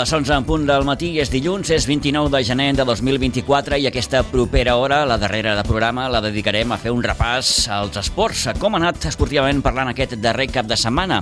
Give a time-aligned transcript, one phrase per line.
[0.00, 3.84] Les 11 en punt del matí és dilluns, és 29 de gener de 2024 i
[3.90, 8.46] aquesta propera hora, la darrera de programa, la dedicarem a fer un repàs als esports.
[8.56, 11.18] Com ha anat esportivament parlant aquest darrer cap de setmana?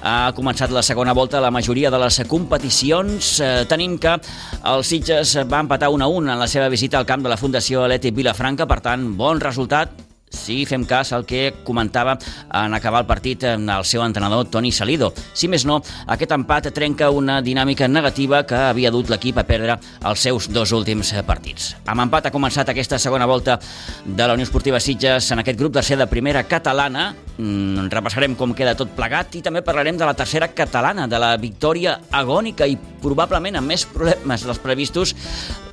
[0.00, 3.34] Ha començat la segona volta la majoria de les competicions.
[3.44, 4.16] Eh, tenim que
[4.72, 7.36] el Sitges va empatar 1 a 1 en la seva visita al camp de la
[7.36, 10.03] Fundació Atlètic Vilafranca, per tant, bon resultat
[10.44, 12.18] si fem cas al que comentava
[12.52, 15.12] en acabar el partit el seu entrenador Toni Salido.
[15.32, 19.78] Si més no, aquest empat trenca una dinàmica negativa que havia dut l'equip a perdre
[20.04, 21.72] els seus dos últims partits.
[21.88, 23.58] Amb empat ha començat aquesta segona volta
[24.04, 27.12] de la Unió Esportiva Sitges en aquest grup tercer de primera catalana.
[27.34, 31.32] Mm, repassarem com queda tot plegat i també parlarem de la tercera catalana, de la
[31.40, 35.16] victòria agònica i probablement amb més problemes dels previstos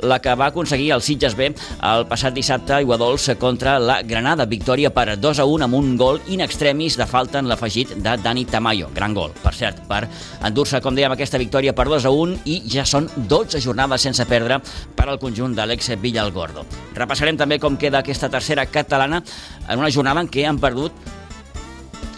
[0.01, 4.45] la que va aconseguir el Sitges B el passat dissabte a Iguadols contra la Granada
[4.49, 8.17] victòria per 2 a 1 amb un gol in extremis de falta en l'afegit de
[8.21, 8.89] Dani Tamayo.
[8.93, 10.07] Gran gol, per cert, per
[10.43, 14.25] endur-se, com dèiem, aquesta victòria per 2 a 1 i ja són 12 jornades sense
[14.25, 14.59] perdre
[14.95, 16.65] per al conjunt d'Àlex Villalgordo.
[16.95, 19.23] Repassarem també com queda aquesta tercera catalana
[19.67, 20.91] en una jornada en què han perdut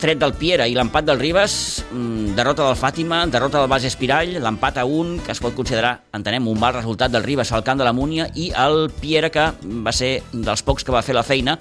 [0.04, 1.54] tret del Piera i l'empat del Ribes,
[1.88, 6.02] mm, derrota del Fàtima, derrota del Bas Espirall, l'empat a un, que es pot considerar,
[6.12, 9.54] entenem, un mal resultat del Ribes al camp de la Múnia, i el Piera, que
[9.64, 11.58] va ser dels pocs que va fer la feina,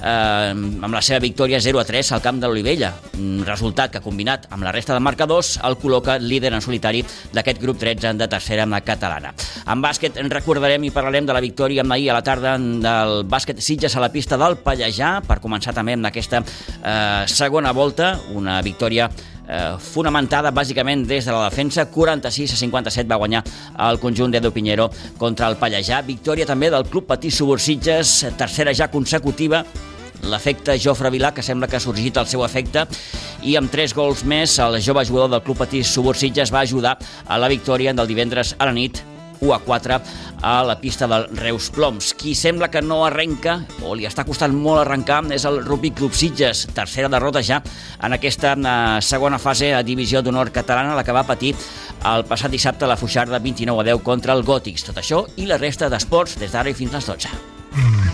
[0.00, 2.92] eh, amb la seva victòria 0 a 3 al camp de l'Olivella.
[3.18, 7.60] Un resultat que, combinat amb la resta de marcadors, el col·loca líder en solitari d'aquest
[7.62, 9.34] grup 13 de tercera amb la catalana.
[9.66, 13.60] En bàsquet en recordarem i parlarem de la victòria ahir a la tarda del bàsquet
[13.60, 18.60] Sitges a la pista del Pallejà, per començar també amb aquesta eh, segona volta, una
[18.62, 19.10] victòria
[19.50, 23.42] eh, fonamentada bàsicament des de la defensa, 46 a 57 va guanyar
[23.90, 26.02] el conjunt d'Edo Pinheiro contra el Pallejà.
[26.06, 29.64] Victòria també del Club Patí Subursitges, tercera ja consecutiva,
[30.30, 32.86] l'efecte Jofre Vilà, que sembla que ha sorgit el seu efecte,
[33.42, 37.38] i amb tres gols més, el jove jugador del Club Patí Subursitges va ajudar a
[37.40, 39.02] la victòria del divendres a la nit
[39.40, 40.00] 1 a 4
[40.42, 42.14] a la pista del Reus Ploms.
[42.14, 46.16] Qui sembla que no arrenca, o li està costant molt arrencar, és el Rugby Club
[46.16, 47.60] Sitges, tercera derrota ja
[48.02, 51.54] en aquesta eh, segona fase a Divisió d'Honor Catalana, la que va patir
[52.10, 54.88] el passat dissabte la Fuixarda 29 a 10 contra el Gòtics.
[54.88, 58.09] Tot això i la resta d'esports des d'ara i fins les 12.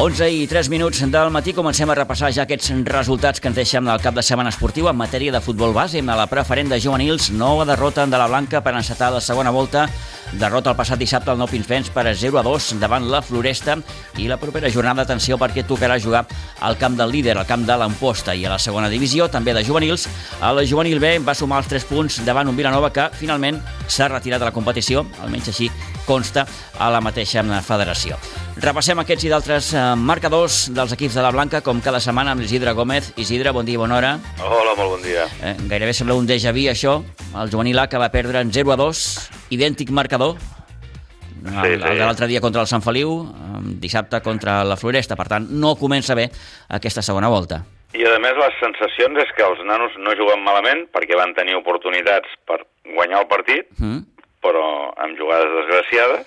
[0.00, 3.84] Onze i 3 minuts del matí comencem a repassar ja aquests resultats que ens deixem
[3.84, 6.00] del cap de setmana esportiu en matèria de futbol base.
[6.00, 9.90] A la preferent de juvenils, nova derrota de la Blanca per encetar la segona volta.
[10.32, 13.76] Derrota el passat dissabte al Nou Pinsbens per 0 a 2 davant la Floresta
[14.16, 16.24] i la propera jornada, atenció, perquè tocarà jugar
[16.60, 19.66] al camp del líder, al camp de l'Amposta i a la segona divisió, també de
[19.68, 20.08] juvenils.
[20.40, 24.40] El juvenil B va sumar els 3 punts davant un Vilanova que finalment s'ha retirat
[24.40, 25.68] de la competició, almenys així
[26.10, 26.42] consta
[26.78, 28.18] a la mateixa federació.
[28.60, 32.42] Repassem aquests i d'altres eh, marcadors dels equips de la Blanca, com cada setmana amb
[32.42, 33.12] l'Isidre Gómez.
[33.16, 34.10] Isidre, bon dia i bona hora.
[34.42, 35.28] Hola, molt bon dia.
[35.46, 36.98] Eh, gairebé sembla un déjà vu, això.
[37.38, 39.04] El juvenil A que va perdre en 0 a 2,
[39.54, 40.34] idèntic marcador.
[41.40, 41.94] Sí, el sí.
[41.96, 43.14] de l'altre dia contra el Sant Feliu,
[43.80, 45.16] dissabte contra la Floresta.
[45.16, 46.26] Per tant, no comença bé
[46.68, 47.62] aquesta segona volta.
[47.96, 51.56] I a més les sensacions és que els nanos no juguen malament perquè van tenir
[51.58, 52.60] oportunitats per
[52.96, 54.19] guanyar el partit, Mm?
[54.40, 56.26] Però amb jugades desgraciades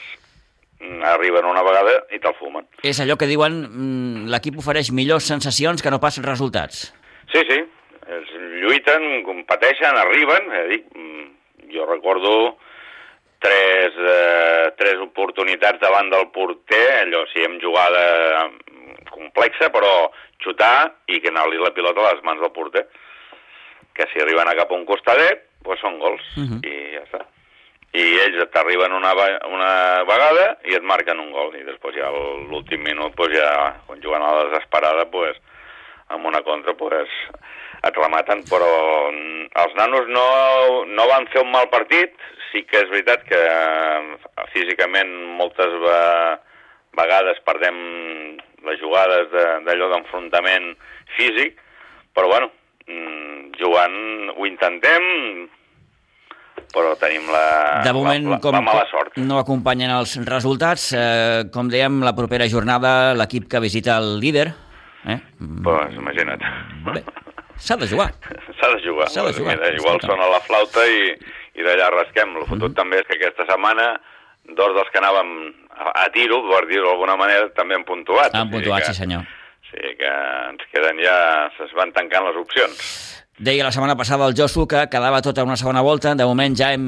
[0.79, 2.67] mm, arriben una vegada i te'l fumen.
[2.83, 6.91] És allò que diuen mm, l'equip ofereix millors sensacions que no pas resultats.
[7.33, 7.59] Sí, sí,
[8.13, 12.33] es lluiten, competeixen, arriben, eh, dic, mm, jo recordo
[13.43, 18.51] tres, eh, tres oportunitats davant del porter, allò sí, amb jugada
[19.11, 20.09] complexa, però
[20.43, 22.85] xutar i que anar-li la pilota a les mans del porter.
[23.93, 26.61] Que si arriben a cap a un costadet, doncs són gols, Mhm.
[26.65, 27.25] i ja està.
[27.93, 29.11] I ells t'arriben una,
[29.53, 29.73] una
[30.09, 32.09] vegada i et marquen un gol, i després ja
[32.49, 33.49] l'últim minut, doncs ja,
[33.85, 35.37] quan juguen a la desesperada, doncs,
[36.13, 37.11] amb una contra, pues,
[37.85, 38.69] et rematen, però
[39.11, 40.25] mm, els nanos no,
[40.89, 42.15] no van fer un mal partit,
[42.51, 44.17] sí que és veritat que eh,
[44.55, 46.01] físicament moltes ve
[46.97, 47.77] vegades perdem
[48.67, 50.73] les jugades de- d'allò d'enfrontament
[51.17, 51.57] físic,
[52.13, 52.51] però bueno,
[52.87, 53.97] mm, jugant
[54.37, 55.49] ho intentem,
[56.73, 59.17] però tenim la, De moment, la, la, com la mala sort.
[59.17, 64.53] no acompanyen els resultats, eh, com dèiem, la propera jornada l'equip que visita el líder...
[65.05, 65.19] Eh?
[65.39, 66.41] mm, Pues imagina't.
[66.87, 67.03] Bé,
[67.59, 68.13] s'ha de jugar.
[68.59, 69.09] S'ha de jugar.
[69.11, 69.57] S'ha de jugar.
[69.59, 71.11] Mira, igual sona la flauta i,
[71.59, 72.37] i d'allà rasquem.
[72.39, 72.77] El fotut Mhm.
[72.79, 73.89] també és que aquesta setmana
[74.55, 75.29] dos dels que anàvem
[75.75, 78.33] a, a tiro, per dir-ho d'alguna manera, també han puntuat.
[78.33, 79.23] Han O sigui puntuat, que, sí senyor.
[79.69, 80.09] Sí, que
[80.49, 81.17] ens queden ja...
[81.65, 83.22] Es van tancant les opcions.
[83.39, 86.11] Deia la setmana passada el Josu que quedava tota una segona volta.
[86.13, 86.83] De moment ja hem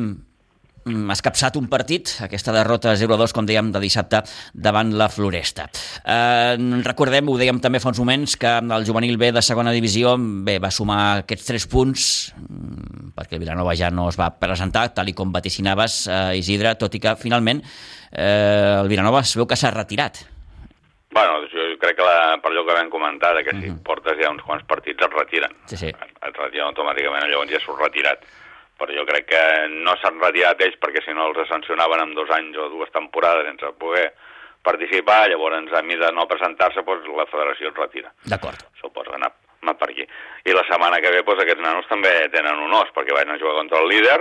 [0.85, 4.21] mm, escapçat un partit, aquesta derrota 0-2, com dèiem, de dissabte
[4.53, 5.65] davant la Floresta.
[6.05, 6.53] Eh,
[6.85, 10.59] recordem, ho dèiem també fa uns moments, que el juvenil B de segona divisió bé,
[10.61, 12.05] va sumar aquests tres punts
[12.37, 16.77] mm, perquè el Vilanova ja no es va presentar, tal i com vaticinaves, eh, Isidre,
[16.77, 20.27] tot i que finalment eh, el Vilanova es veu que s'ha retirat.
[21.15, 23.83] Bueno, jo crec que la, per allò que vam comentar, que si mm -hmm.
[23.87, 25.53] portes ja uns quants partits et retiren.
[25.65, 25.87] Sí, sí.
[25.87, 28.19] Et retiren automàticament, llavors ja surt retirat.
[28.77, 32.29] Però jo crec que no s'han retirat ells perquè si no els sancionaven en dos
[32.29, 34.13] anys o dues temporades sense poder
[34.61, 38.11] participar, llavors a mi de no presentar-se doncs, la federació es retira.
[38.25, 38.57] D'acord.
[38.81, 39.31] Suposo que anar,
[39.61, 40.05] anar per aquí.
[40.43, 43.39] I la setmana que ve doncs, aquests nanos també tenen un os perquè van a
[43.39, 44.19] jugar contra el líder.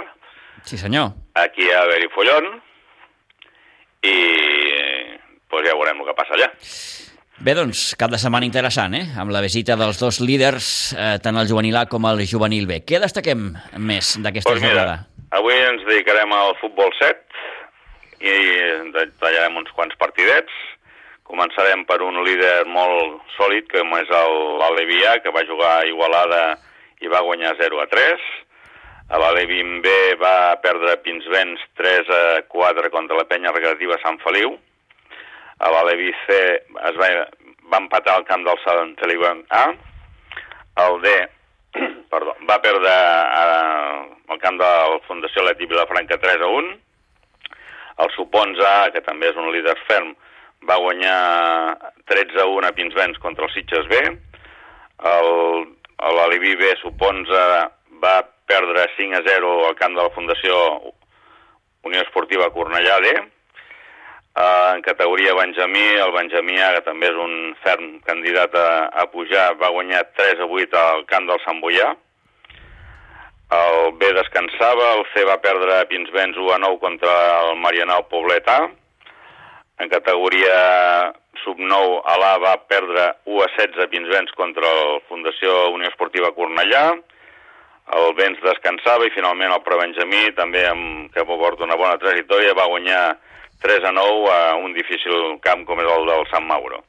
[0.62, 1.10] Sí, senyor.
[1.34, 2.62] Aquí a Berifollón
[4.02, 4.14] i
[5.54, 6.50] doncs ja veurem el que passa allà.
[7.44, 9.08] Bé, doncs, cap de setmana interessant, eh?
[9.18, 12.78] Amb la visita dels dos líders, eh, tant el juvenil A com el juvenil B.
[12.86, 15.00] Què destaquem més d'aquesta pues jornada?
[15.34, 17.42] Avui ens dedicarem al futbol 7
[18.22, 18.36] i
[19.18, 20.52] tallarem uns quants partidets.
[21.26, 26.44] Començarem per un líder molt sòlid, com és l'Alevià, que va jugar a Igualada
[27.02, 28.22] i va guanyar 0 a 3.
[29.10, 29.90] L'Alevin B
[30.22, 34.54] va perdre Pinsbens 3 a 4 contra la penya recreativa Sant Feliu
[35.58, 36.40] a l'Alevi C
[36.90, 37.08] es va,
[37.72, 39.64] va empatar al camp del Sant Feliu A,
[40.84, 41.14] el D
[42.12, 43.84] perdó, va perdre eh,
[44.44, 46.74] camp de la Fundació Leti Vilafranca 3 a 1,
[48.04, 50.12] el Supons A, que també és un líder ferm,
[50.68, 51.16] va guanyar
[52.10, 54.02] 13 a 1 a Pinsbens contra el Sitges B,
[56.18, 57.46] l'Alibi B, Supons A,
[58.04, 58.16] va
[58.50, 60.58] perdre 5 a 0 al camp de la Fundació
[61.88, 63.14] Unió Esportiva Cornellà D,
[64.34, 69.52] Uh, en categoria Benjamí, el Benjamí que també és un ferm candidat a, a pujar,
[69.60, 71.92] va guanyar 3 a 8 al camp del Sant Boià.
[73.54, 77.12] El B descansava, el C va perdre a Pinsbens 1 a 9 contra
[77.44, 78.56] el Marianao Poblet A.
[79.78, 80.56] En categoria
[81.44, 86.32] sub-9, a l'A va perdre 1 a 16 a Pinsbens contra el Fundació Unió Esportiva
[86.34, 86.88] Cornellà.
[88.00, 92.66] El Vents descansava i finalment el Prebenjamí, també amb, que porta una bona trajectòria, va
[92.72, 93.04] guanyar
[93.62, 96.82] 3 a 9 a un difícil camp com és el del Sant Mauro.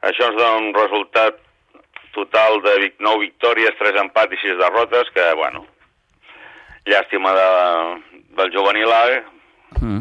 [0.00, 1.40] Això ens dona un resultat
[2.14, 5.66] total de 9 victòries, 3 empats i 6 derrotes, que, bueno,
[6.88, 7.50] llàstima de,
[8.40, 9.02] del juvenil A,
[9.78, 10.00] mm.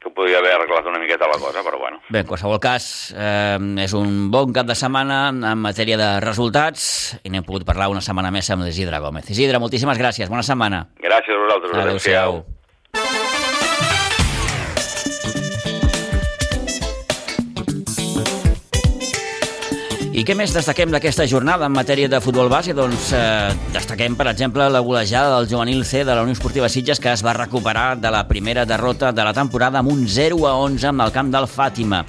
[0.00, 2.00] que podria haver arreglat una miqueta la cosa, però bueno.
[2.08, 7.16] Bé, en qualsevol cas, eh, és un bon cap de setmana en matèria de resultats
[7.22, 9.28] i n'hem pogut parlar una setmana més amb l'Isidre Gómez.
[9.30, 10.86] Isidre, moltíssimes gràcies, bona setmana.
[11.02, 11.80] Gràcies a vosaltres.
[11.86, 12.38] Adéu-siau.
[12.42, 12.55] Adéu
[20.16, 22.72] I què més destaquem d'aquesta jornada en matèria de futbol base?
[22.72, 27.02] Doncs eh, destaquem, per exemple, la golejada del juvenil C de la Unió Esportiva Sitges
[27.04, 30.54] que es va recuperar de la primera derrota de la temporada amb un 0 a
[30.62, 32.00] 11 amb el camp del Fàtima.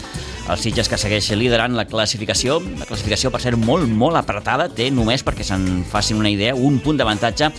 [0.48, 4.88] El Sitges que segueix liderant la classificació, la classificació per ser molt, molt apretada, té
[4.88, 7.52] només, perquè se'n facin una idea, un punt d'avantatge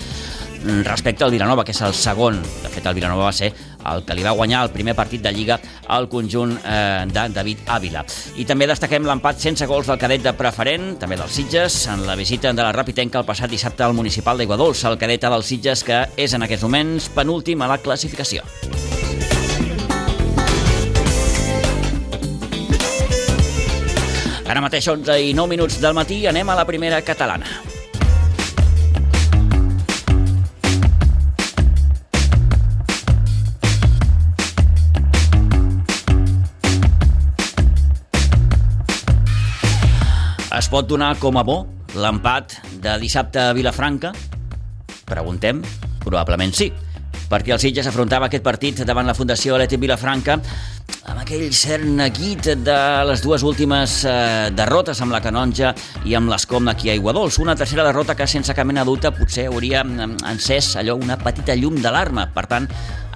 [0.88, 2.40] respecte al Vilanova, que és el segon.
[2.62, 3.52] De fet, el Vilanova va ser
[3.86, 5.58] el que li va guanyar el primer partit de Lliga
[5.88, 8.04] al conjunt eh, de David Ávila.
[8.36, 12.16] I també destaquem l'empat sense gols del cadet de preferent, també dels Sitges, en la
[12.18, 16.04] visita de la Rapitenca el passat dissabte al municipal d'Aiguadols, el cadet dels Sitges, que
[16.16, 18.46] és en aquests moments penúltim a la classificació.
[24.48, 27.67] Ara mateix 11 i 9 minuts del matí anem a la primera catalana.
[40.58, 41.60] Es pot donar com a bo
[41.94, 44.10] l'empat de dissabte a Vilafranca?
[45.06, 45.60] Preguntem.
[46.02, 46.66] Probablement sí,
[47.30, 50.40] perquè el Sitges afrontava aquest partit davant la Fundació Atlètic Vilafranca
[51.28, 55.74] aquell cert neguit de les dues últimes eh, derrotes amb la Canonja
[56.08, 57.36] i amb l'Escom aquí a Iguadols.
[57.42, 61.76] Una tercera derrota que sense cap mena dubte potser hauria encès allò una petita llum
[61.84, 62.30] d'alarma.
[62.32, 62.68] Per tant,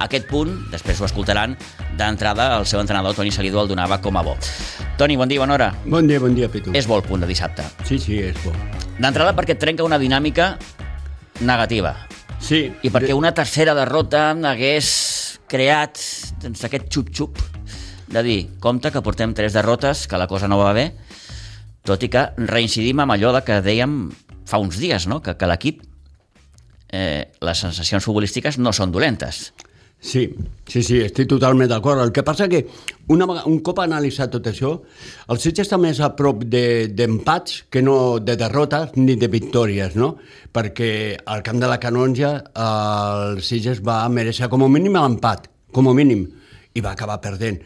[0.05, 1.55] aquest punt, després ho escoltaran,
[1.97, 4.37] d'entrada el seu entrenador Toni Salido el donava com a bo.
[5.01, 5.71] Toni, bon dia, bona hora.
[5.87, 6.77] Bon dia, bon dia, Pitu.
[6.77, 7.65] És bo el punt de dissabte.
[7.89, 8.53] Sí, sí, és bo.
[8.99, 10.59] D'entrada perquè trenca una dinàmica
[11.41, 11.97] negativa.
[12.45, 12.67] Sí.
[12.85, 14.93] I perquè una tercera derrota hagués
[15.49, 15.97] creat
[16.45, 17.41] doncs, aquest xup-xup
[18.13, 20.91] de dir, compte que portem tres derrotes, que la cosa no va bé,
[21.89, 23.97] tot i que reincidim amb allò de que dèiem
[24.47, 25.23] fa uns dies, no?
[25.25, 25.83] que, que l'equip,
[26.93, 29.49] eh, les sensacions futbolístiques no són dolentes.
[30.03, 30.25] Sí,
[30.67, 32.01] sí, sí, estic totalment d'acord.
[32.03, 32.65] El que passa que
[33.15, 34.73] una, un cop analitzat tot això,
[35.31, 39.95] el Sitges està més a prop d'empats de, que no de derrotes ni de victòries,
[39.95, 40.17] no?
[40.53, 40.91] Perquè
[41.23, 42.33] al camp de la Canonja
[42.67, 46.27] el Sitges va mereixer com a mínim l'empat, com a mínim,
[46.75, 47.63] i va acabar perdent.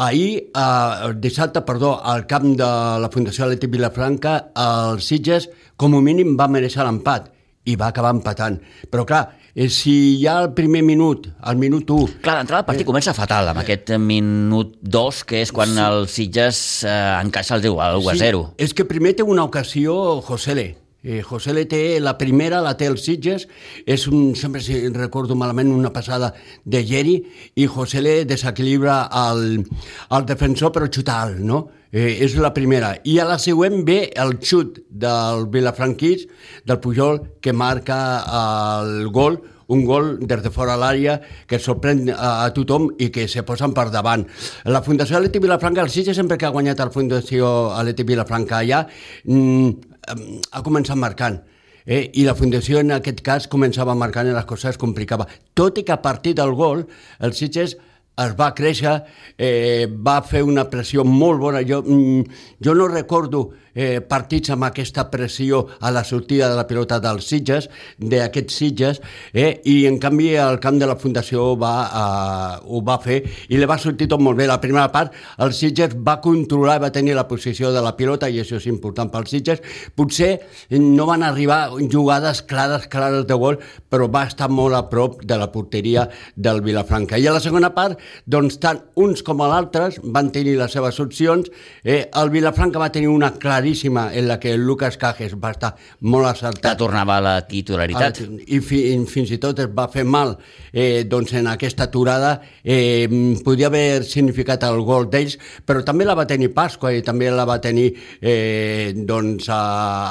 [0.00, 2.68] Ahir, eh, dissabte, perdó, al camp de
[3.02, 7.26] la Fundació Atlètic Vilafranca, el Sitges com a mínim va mereixer l'empat
[7.68, 8.56] i va acabar empatant.
[8.88, 12.16] Però clar, eh, si ja al primer minut, al minut 1...
[12.24, 15.68] Clar, d'entrada el partit eh, comença fatal, amb eh, aquest minut 2, que és quan
[15.76, 15.82] sí.
[15.84, 18.44] el Sitges eh, encaixa el 1 a 0.
[18.54, 20.56] Sí, és que primer té una ocasió José
[21.02, 23.46] Eh, José le té la primera, la té el Sitges,
[23.88, 27.16] és un, sempre si recordo malament, una passada de Geri,
[27.56, 29.62] i José le desequilibra el,
[30.10, 31.68] el defensor però xuta alt, no?
[31.90, 32.92] Eh, és la primera.
[33.08, 36.28] I a la següent ve el xut del Vilafranquís,
[36.68, 37.96] del Pujol, que marca
[38.28, 39.40] el gol,
[39.70, 41.16] un gol des de fora l'àrea
[41.48, 44.26] que sorprèn a, a tothom i que se posen per davant.
[44.66, 48.82] La Fundació Aleti Vilafranca, el Sitges sempre que ha guanyat la Fundació Aleti Vilafranca allà,
[49.24, 51.40] mm, ha començat marcant.
[51.86, 52.10] Eh?
[52.14, 55.26] I la Fundació en aquest cas començava marcant i les coses es complicava.
[55.54, 56.86] Tot i que a partir del gol
[57.20, 57.76] el Sitges
[58.20, 58.98] es va créixer,
[59.38, 61.62] eh, va fer una pressió molt bona.
[61.66, 62.24] Jo, mm,
[62.60, 67.26] jo no recordo eh, partits amb aquesta pressió a la sortida de la pilota dels
[67.30, 69.00] Sitges, d'aquests Sitges,
[69.32, 73.58] eh, i en canvi el camp de la Fundació va, eh, ho va fer i
[73.58, 74.46] li va sortir tot molt bé.
[74.50, 78.40] La primera part, el Sitges va controlar, va tenir la posició de la pilota, i
[78.40, 79.62] això és important pels Sitges.
[79.94, 80.32] Potser
[80.70, 83.58] no van arribar jugades clares, clares de gol,
[83.90, 87.18] però va estar molt a prop de la porteria del Vilafranca.
[87.18, 91.50] I a la segona part, doncs tant uns com l'altres van tenir les seves opcions.
[91.84, 95.50] Eh, el Vilafranca va tenir una clara claríssima en la que el Lucas Cajes va
[95.52, 96.72] estar molt acertat.
[96.72, 98.22] Que tornava a la titularitat.
[98.48, 100.36] I fi, fins i tot es va fer mal
[100.72, 102.40] eh, doncs en aquesta aturada.
[102.64, 103.06] Eh,
[103.44, 105.36] podia haver significat el gol d'ells,
[105.66, 107.90] però també la va tenir Pasqua i també la va tenir
[108.20, 109.60] eh, doncs, a,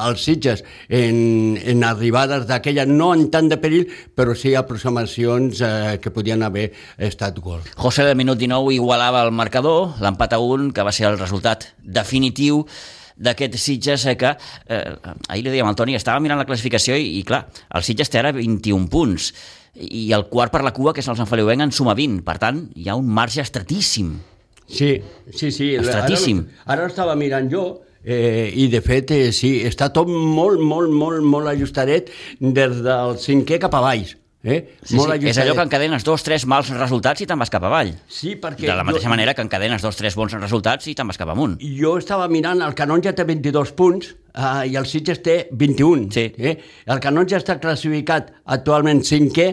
[0.06, 5.98] als Sitges en, en arribades d'aquella, no en tant de perill, però sí aproximacions eh,
[6.04, 6.70] que podien haver
[7.10, 7.66] estat gol.
[7.76, 11.72] José, del minut 19, igualava el marcador, l'empat a un, que va ser el resultat
[11.82, 12.68] definitiu
[13.20, 14.34] d'aquest Sitges eh, que,
[14.72, 14.84] eh,
[15.28, 17.46] ahir li dèiem al Toni, estava mirant la classificació i, i clar,
[17.76, 19.34] el Sitges té ara 21 punts
[19.80, 22.24] i el quart per la cua, que és el Sant Feliuenc, en suma 20.
[22.26, 24.16] Per tant, hi ha un marge estratíssim.
[24.70, 24.96] Sí,
[25.34, 25.76] sí, sí.
[25.80, 26.42] Estratíssim.
[26.66, 27.68] Ara, ara estava mirant jo,
[28.02, 32.08] Eh, I, de fet, eh, sí, està tot molt, molt, molt, molt ajustadet
[32.40, 34.14] des del cinquè cap a baix.
[34.44, 34.78] Eh?
[34.88, 35.28] Sí, Molt sí.
[35.28, 37.92] És allò que encadenes dos, tres mals resultats i te'n vas cap avall.
[38.08, 38.70] Sí, perquè...
[38.70, 39.12] De la mateixa jo...
[39.12, 41.58] manera que encadenes dos, tres bons resultats i te'n vas cap amunt.
[41.60, 46.08] Jo estava mirant, el Canonja té 22 punts uh, i el Sitges té 21.
[46.16, 46.26] Sí.
[46.40, 46.56] Eh?
[46.90, 49.48] El Canonja està classificat actualment cinquè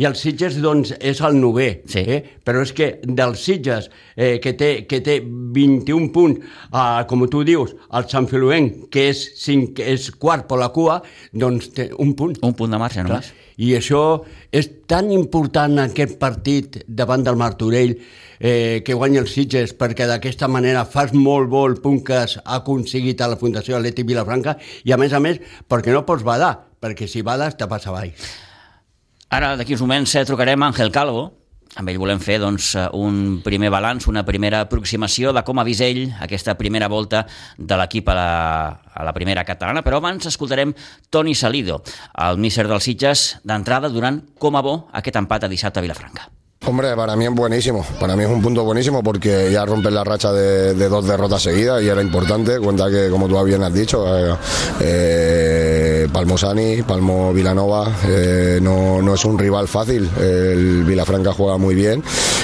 [0.00, 1.68] i el Sitges doncs, és el novè.
[1.90, 2.02] Sí.
[2.02, 2.20] Eh?
[2.46, 7.44] Però és que del Sitges, eh, que, té, que té 21 punts, uh, com tu
[7.46, 11.00] dius, el Sant Filuenc, que és, cinc, és quart per la cua,
[11.32, 12.40] doncs té un punt.
[12.46, 13.30] Un punt de marge només.
[13.30, 13.46] Clar.
[13.60, 14.02] I això
[14.56, 17.92] és tan important aquest partit davant del Martorell
[18.40, 22.38] eh, que guanya els Sitges perquè d'aquesta manera fas molt bo el punt que has
[22.44, 26.56] aconseguit a la Fundació Atlètic Vilafranca i a més a més perquè no pots badar,
[26.80, 28.16] perquè si bades te passa avall.
[29.30, 31.28] Ara, d'aquí uns moments, eh, trucarem a Ángel Calvo,
[31.78, 35.84] amb ell volem fer doncs, un primer balanç, una primera aproximació de com ha vist
[35.86, 38.32] ell aquesta primera volta de l'equip a, la,
[38.90, 40.74] a la primera catalana, però abans escoltarem
[41.10, 41.82] Toni Salido,
[42.26, 46.39] el míster dels Sitges, d'entrada donant com a bo aquest empat a dissabte a Vilafranca.
[46.66, 50.04] Hombre, para mí es buenísimo, para mí es un punto buenísimo porque ya romper la
[50.04, 53.72] racha de, de dos derrotas seguidas y era importante, cuenta que como tú bien has
[53.72, 54.36] dicho, eh,
[54.80, 61.74] eh, Palmosani, Palmo Vilanova eh, no, no, es un rival fácil, el Vilafranca juega muy
[61.74, 62.02] bien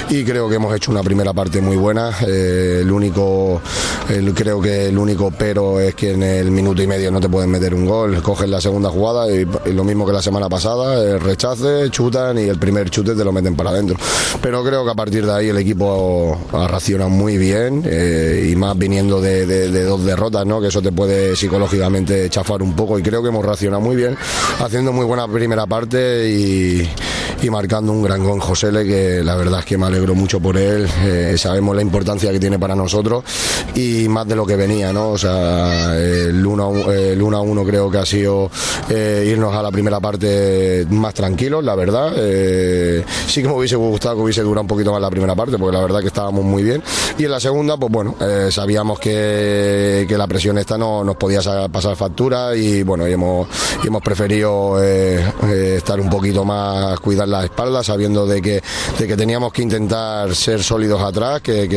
[0.09, 3.61] y creo que hemos hecho una primera parte muy buena, eh, el único,
[4.33, 7.49] creo que el único pero es que en el minuto y medio no te pueden
[7.49, 11.19] meter un gol, cogen la segunda jugada y, lo mismo que la semana pasada, el
[11.19, 13.97] rechace, chutan y el primer chute te lo meten para adentro.
[14.41, 18.55] Pero creo que a partir de ahí el equipo ha racionado muy bien eh, y
[18.55, 20.61] más viniendo de, de, de, dos derrotas, ¿no?
[20.61, 23.45] que eso te puede psicológicamente chafar un poco y creo que hemos
[23.79, 24.17] muy bien,
[24.59, 26.89] haciendo muy buena primera parte y,
[27.41, 30.57] y marcando un gran gol Josele que la verdad es que me alegro mucho por
[30.57, 33.23] él, eh, sabemos la importancia que tiene para nosotros
[33.75, 35.11] y más de lo que venía, ¿no?
[35.11, 38.49] O sea, el 1 el 1 a 1 creo que ha sido
[38.89, 42.13] eh, irnos a la primera parte más tranquilos, la verdad.
[42.15, 45.57] Eh, sí que me hubiese gustado que hubiese durado un poquito más la primera parte,
[45.57, 46.81] porque la verdad que estábamos muy bien.
[47.17, 48.15] Y en la segunda, pues bueno,
[48.49, 51.41] sabíamos que, que, la presión esta no nos podía
[51.71, 53.47] pasar factura y bueno, hemos,
[53.83, 58.61] hemos preferido estar un poquito más, cuidar la espalda, sabiendo de que,
[58.97, 61.67] de que teníamos que intentar ser sólidos atrás, que,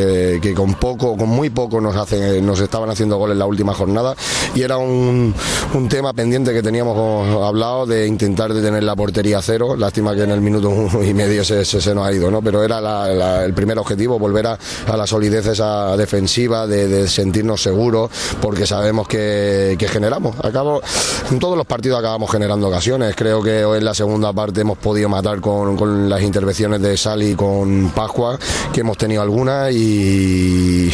[0.40, 4.14] que, con poco, con muy poco nos hacen, nos estaban haciendo goles la última jornada
[4.54, 5.34] y era un,
[5.74, 9.76] un tema pendiente que teníamos hablado de intentar detener la portería cero.
[9.76, 12.42] Lástima que en el minuto uno y medio se, se, nos ha ido, ¿no?
[12.42, 17.62] Pero era el primer objetivo, volver a, a la solidez esa defensiva, de, de sentirnos
[17.62, 20.36] seguros, porque sabemos que, que generamos.
[20.42, 20.80] Acabo,
[21.30, 23.14] en todos los partidos acabamos generando ocasiones.
[23.16, 27.34] Creo que hoy en la segunda parte hemos podido matar con, las intervenciones de Sali
[27.34, 28.38] con Pascua,
[28.72, 30.90] que hemos tenido algunas y,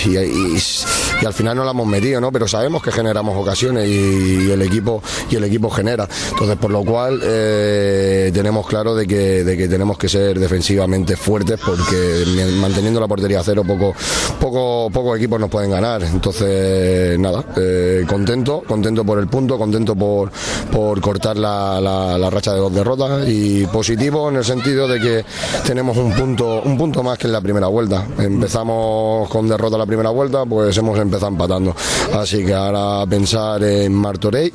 [1.24, 2.30] al final no la hemos metido, ¿no?
[2.30, 6.08] Pero sabemos que generamos ocasiones y, el equipo y el equipo genera.
[6.30, 11.16] Entonces, por lo cual eh, tenemos claro de que, de que tenemos que ser defensivamente
[11.16, 12.24] fuertes porque
[12.60, 13.94] manteniendo la portería a cero poco,
[14.40, 16.02] poco, pocos equipos nos pueden ganar.
[16.02, 20.30] Entonces, nada, eh, contento, contento por el punto, contento por,
[20.70, 25.24] por cortar la, la, racha de dos derrotas y positivo en el sentido de que
[25.66, 28.06] tenemos un punto, un punto más que en la primera vuelta.
[28.18, 31.74] Empezamos con derrota la primera vuelta, pues hemos empezado empatando.
[32.12, 34.52] Así que ahora pensar en Martorey,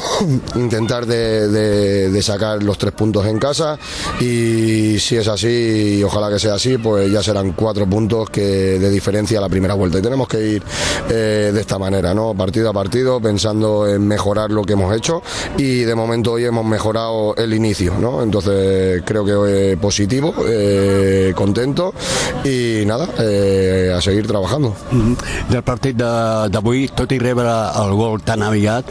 [0.54, 3.78] intentar de, sacar los tres puntos en casa
[4.20, 8.90] y si es así, ojalá que sea así, pues ya serán cuatro puntos que de
[8.90, 9.98] diferencia a la primera vuelta.
[9.98, 10.62] Y tenemos que ir
[11.10, 12.34] eh, de esta manera, ¿no?
[12.34, 15.22] Partido a partido, pensando en mejorar lo que hemos hecho
[15.58, 18.22] y de momento hoy hemos mejorado el inicio, ¿no?
[18.22, 21.94] Entonces creo que hoy positivo, eh, contento
[22.44, 24.74] y nada, eh, a seguir trabajando.
[24.90, 25.16] Mm -hmm.
[25.50, 27.50] Del partit d'avui, tot i rebre
[27.82, 28.84] el gol tan aviat,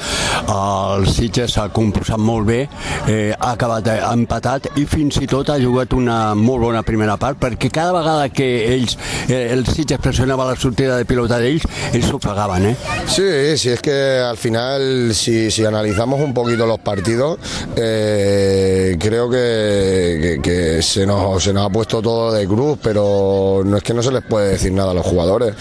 [0.47, 2.69] el Sitges s'ha composat molt bé,
[3.07, 7.37] eh, ha acabat empatat i fins i tot ha jugat una molt bona primera part
[7.39, 11.63] perquè cada vegada que ells eh, el Sitges presionaba la sortida de pilota de ellos,
[11.93, 12.75] ellos sufragaban, ¿eh?
[13.07, 17.39] Sí, sí, es que al final, si, si analizamos un poquito los partidos,
[17.75, 23.61] eh, creo que, que, que, se, nos, se nos ha puesto todo de cruz, pero
[23.65, 25.53] no es que no se les puede decir nada a los jugadores,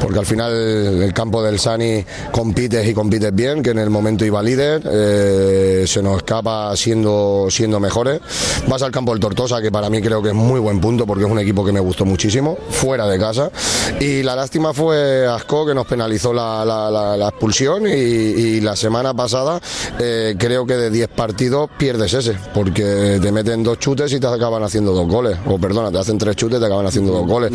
[0.00, 4.24] porque al final el campo del Sani compites y compites bien, que en el momento
[4.24, 8.20] iba líder, eh, se nos escapa siendo, siendo mejores.
[8.66, 11.24] Vas al campo del Tortosa, que para mí creo que es muy buen punto, porque
[11.24, 13.50] es un equipo que me gustó muchísimo, fuera de casa.
[14.00, 18.60] Y la lástima fue Asco que nos penalizó la, la, la, la expulsión y, y,
[18.60, 19.60] la semana pasada
[19.98, 24.26] eh, creo que de 10 partidos pierdes ese, porque te meten dos chutes y te
[24.26, 25.36] acaban haciendo dos goles.
[25.46, 27.52] O perdona, te hacen tres chutes y te acaban haciendo dos goles.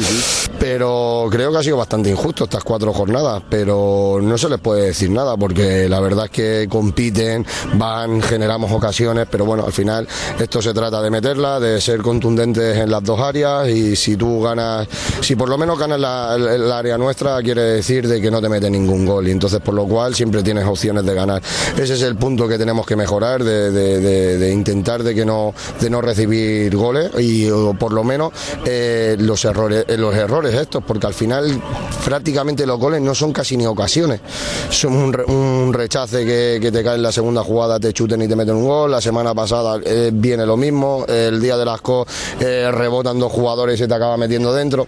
[0.59, 4.87] Pero creo que ha sido bastante injusto estas cuatro jornadas, pero no se les puede
[4.87, 10.07] decir nada, porque la verdad es que compiten, van, generamos ocasiones, pero bueno, al final
[10.39, 14.41] esto se trata de meterla, de ser contundentes en las dos áreas y si tú
[14.41, 14.87] ganas,
[15.21, 18.49] si por lo menos ganas la, el área nuestra, quiere decir de que no te
[18.49, 19.27] mete ningún gol.
[19.27, 21.41] Y entonces, por lo cual, siempre tienes opciones de ganar.
[21.77, 25.25] Ese es el punto que tenemos que mejorar, de, de, de, de intentar de que
[25.25, 28.31] no, de no recibir goles y o por lo menos
[28.65, 31.61] eh, los errores, eh, los errores estos, porque al final
[32.05, 34.21] prácticamente los goles no son casi ni ocasiones.
[34.69, 38.35] Son un, un rechace que, te cae en la segunda jugada, te chuten y te
[38.35, 38.91] meten un gol.
[38.91, 41.05] La semana pasada eh, viene lo mismo.
[41.07, 42.05] El día de las co
[42.39, 44.87] eh, rebotan dos jugadores y se te acaba metiendo dentro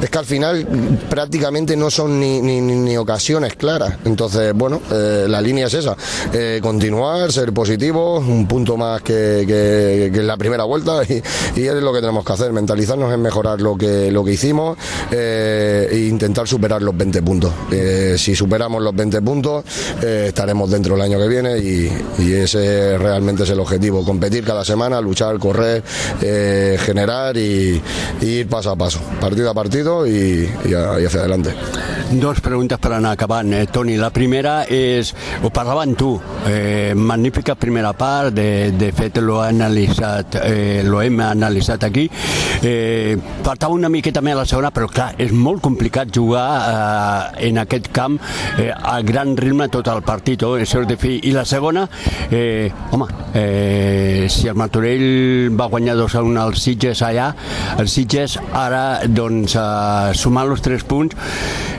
[0.00, 0.66] es que al final
[1.08, 3.96] prácticamente no son ni, ni, ocasiones claras.
[4.04, 5.96] Entonces, bueno, la línea es esa,
[6.60, 10.73] continuar, ser positivos, un punto más que, que en la primera vuelta
[11.56, 14.32] y, y, es lo que tenemos que hacer, mentalizarnos en mejorar lo que, lo que
[14.32, 14.76] hicimos
[15.10, 17.52] eh, e intentar superar los 20 puntos.
[17.70, 19.64] Eh, si superamos los 20 puntos,
[20.02, 21.90] eh, estaremos dentro el año que viene y,
[22.34, 25.82] ese realmente es el objetivo, competir cada semana, luchar, correr,
[26.20, 27.80] eh, generar y,
[28.20, 31.54] ir paso a paso, partido a partido y hacia adelante.
[32.12, 33.96] Dos preguntes per anar acabant, eh, Toni.
[33.96, 35.08] La primera és,
[35.42, 40.82] ho parlava amb tu, eh, magnífica primera part, de, de fet lo, ha analitzat, eh,
[40.84, 42.04] lo hem analitzat aquí.
[42.62, 47.48] Eh, faltava una miqueta més a la segona, però clar, és molt complicat jugar eh,
[47.48, 48.20] en aquest camp
[48.58, 51.16] eh, a gran ritme tot el partit, oh, això és de fi.
[51.24, 51.88] I la segona,
[52.30, 57.32] eh, home, eh, si el Martorell va guanyar 2 a 1 als Sitges allà,
[57.80, 61.16] els Sitges ara, doncs, eh, sumant els tres punts,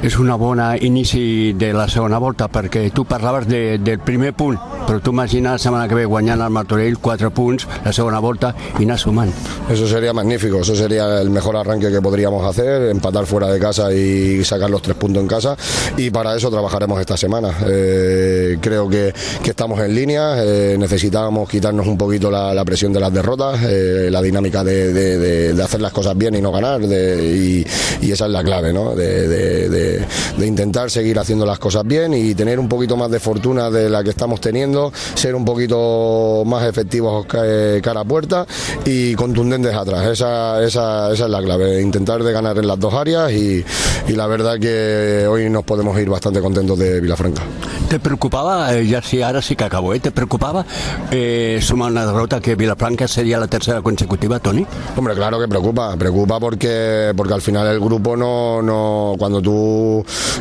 [0.05, 4.57] és una bona inici de la segona volta, perquè tu parlaves de, del primer punt,
[4.85, 8.53] però tu imagina la setmana que ve guanyant al Martorell 4 punts, la segona volta,
[8.79, 9.31] i anar sumant.
[9.69, 13.91] Eso sería magnífico, eso sería el mejor arranque que podríamos hacer, empatar fuera de casa
[13.93, 15.57] y sacar los tres puntos en casa,
[15.97, 17.51] y para eso trabajaremos esta semana.
[17.67, 22.99] Eh, creo que, que, estamos en línea, eh, necesitábamos quitarnos un poquito la, presión de
[22.99, 27.65] las derrotas, eh, la dinámica de, de, hacer las cosas bien y no ganar, y,
[28.01, 28.95] y, esa es la clave, ¿no?
[28.95, 30.04] de,
[30.37, 33.89] de intentar seguir haciendo las cosas bien y tener un poquito más de fortuna de
[33.89, 38.45] la que estamos teniendo, ser un poquito más efectivos cara a puerta
[38.85, 40.07] y contundentes atrás.
[40.07, 43.63] Esa, esa, esa es la clave, intentar de ganar en las dos áreas y,
[44.07, 47.43] y la verdad que hoy nos podemos ir bastante contentos de Vilafranca.
[47.89, 49.99] ¿Te preocupaba, eh, ya sí, ahora sí que acabo, ¿eh?
[49.99, 50.65] ¿te preocupaba
[51.11, 54.65] eh, sumar una derrota que Vilafranca sería la tercera consecutiva, Tony?
[54.95, 59.94] Hombre, claro que preocupa, preocupa porque, porque al final el grupo no, no cuando tú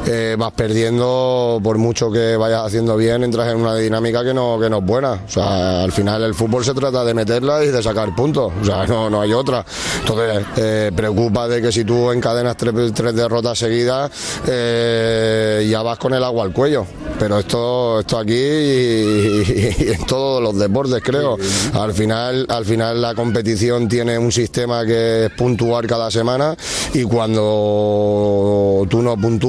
[0.07, 4.59] eh, vas perdiendo, por mucho que vayas haciendo bien, entras en una dinámica que no,
[4.59, 5.12] que no es buena.
[5.12, 8.64] O sea, al final el fútbol se trata de meterla y de sacar puntos, o
[8.64, 9.64] sea, no, no hay otra.
[10.01, 14.11] Entonces, eh, preocupa de que si tú encadenas tres, tres derrotas seguidas,
[14.47, 16.87] eh, ya vas con el agua al cuello.
[17.19, 21.37] Pero esto, esto aquí y, en todos los deportes, creo.
[21.75, 26.57] Al final, al final la competición tiene un sistema que es puntuar cada semana
[26.93, 29.43] y cuando tú no puntúas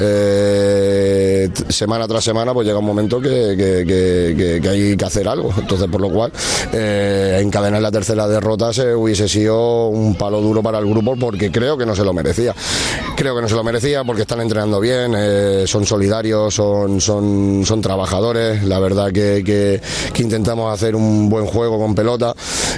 [0.00, 5.50] eh, semana tras semana, pues llega un momento que, hay que hacer algo.
[5.56, 6.32] Entonces, por lo cual,
[6.72, 11.50] eh, encadenar la tercera derrota se hubiese sido un palo duro para el grupo porque
[11.50, 12.54] creo que no se lo merecía.
[13.16, 17.62] Creo que no se lo merecía porque están entrenando bien, eh, son solidarios, son, son,
[17.64, 18.62] son trabajadores.
[18.64, 19.80] La verdad que,
[20.18, 22.34] intentamos hacer un buen juego con pelota,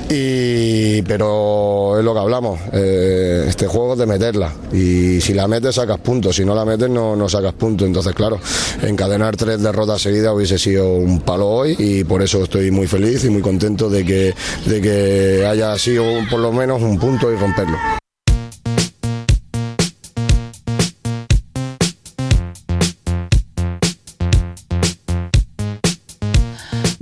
[0.09, 2.61] y, pero es lo que hablamos.
[2.73, 6.91] Este juego es de meterla y si la metes sacas puntos, si no la metes
[6.91, 7.87] no, sacas puntos.
[7.87, 8.39] Entonces, claro,
[8.83, 13.25] encadenar tres derrotas seguidas hubiese sido un palo hoy y por eso estoy muy feliz
[13.25, 14.35] y muy contento de que,
[14.67, 17.77] de que haya sido por lo menos un punto y romperlo.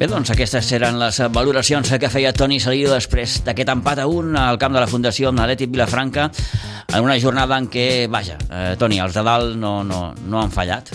[0.09, 4.59] Doncs aquestes eren les valoracions que feia Toni Salido després d'aquest empat a un al
[4.61, 6.31] camp de la Fundació Atlètic Vilafranca
[6.88, 10.55] en una jornada en què, vaja, eh, Toni, els de dalt no, no, no han
[10.55, 10.94] fallat.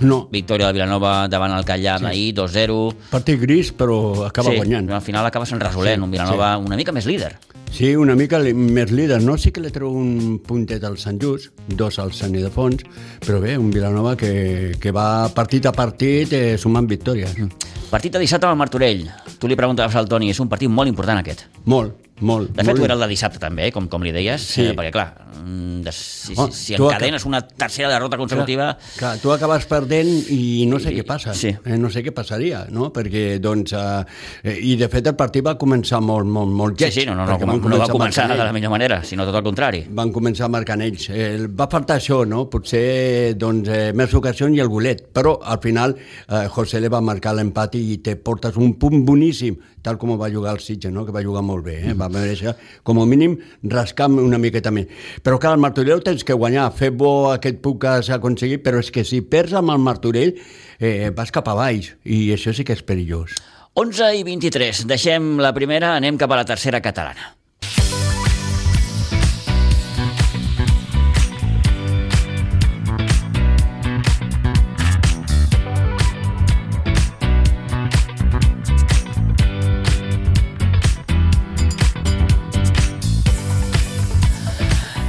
[0.00, 0.26] No.
[0.32, 2.08] Victòria de Vilanova davant el Callà sí.
[2.08, 2.80] d'ahir, 2-0.
[3.12, 4.90] Partit gris, però acaba sí, guanyant.
[4.90, 6.66] al final acaba sent resolent, sí, un Vilanova sí.
[6.66, 7.36] una mica més líder.
[7.72, 9.20] Sí, una mica més líder.
[9.22, 12.86] No sí que li treu un puntet al Sant Just, dos al Sant Ildefons,
[13.26, 17.36] però bé, un Vilanova que, que va partit a partit eh, sumant victòries.
[17.36, 17.68] Mm.
[17.90, 19.06] Partit de dissabte amb el Martorell.
[19.38, 21.46] Tu li preguntaves al Toni, és un partit molt important aquest.
[21.68, 22.50] Molt, molt.
[22.50, 22.80] De fet, molt...
[22.80, 24.64] ho era el de dissabte també, com, com li deies, sí.
[24.70, 28.70] eh, perquè clar, mm, de, si, oh, si, si encadenes una tercera derrota consecutiva...
[28.96, 31.52] Clar, clar, tu acabes perdent i no sé I, què passa, sí.
[31.52, 32.88] eh, no sé què passaria, no?
[32.94, 36.94] Perquè, doncs, eh, i de fet el partit va començar molt, molt, molt lleig.
[36.94, 39.40] Sí, sí, no, no, no, no, no va començar de la millor manera, sinó tot
[39.40, 39.84] el contrari.
[39.96, 41.10] Van començar marcant ells.
[41.12, 42.46] Eh, va faltar això, no?
[42.52, 47.02] Potser, doncs, eh, més ocasions i el golet, però al final eh, José le va
[47.04, 51.04] marcar l'empat i te portes un punt boníssim, tal com va jugar el Sitges, no?
[51.06, 51.94] que va jugar molt bé, eh?
[51.94, 52.54] va mereixer
[52.86, 54.88] com a mínim rascar una miqueta més.
[55.22, 58.82] Però clar, el Martorell tens que guanyar, fer bo aquest punt que s'ha aconseguit, però
[58.82, 60.36] és que si perds amb el Martorell
[60.78, 63.36] eh, vas cap a baix i això sí que és perillós.
[63.76, 67.34] 11 i 23, deixem la primera, anem cap a la tercera catalana.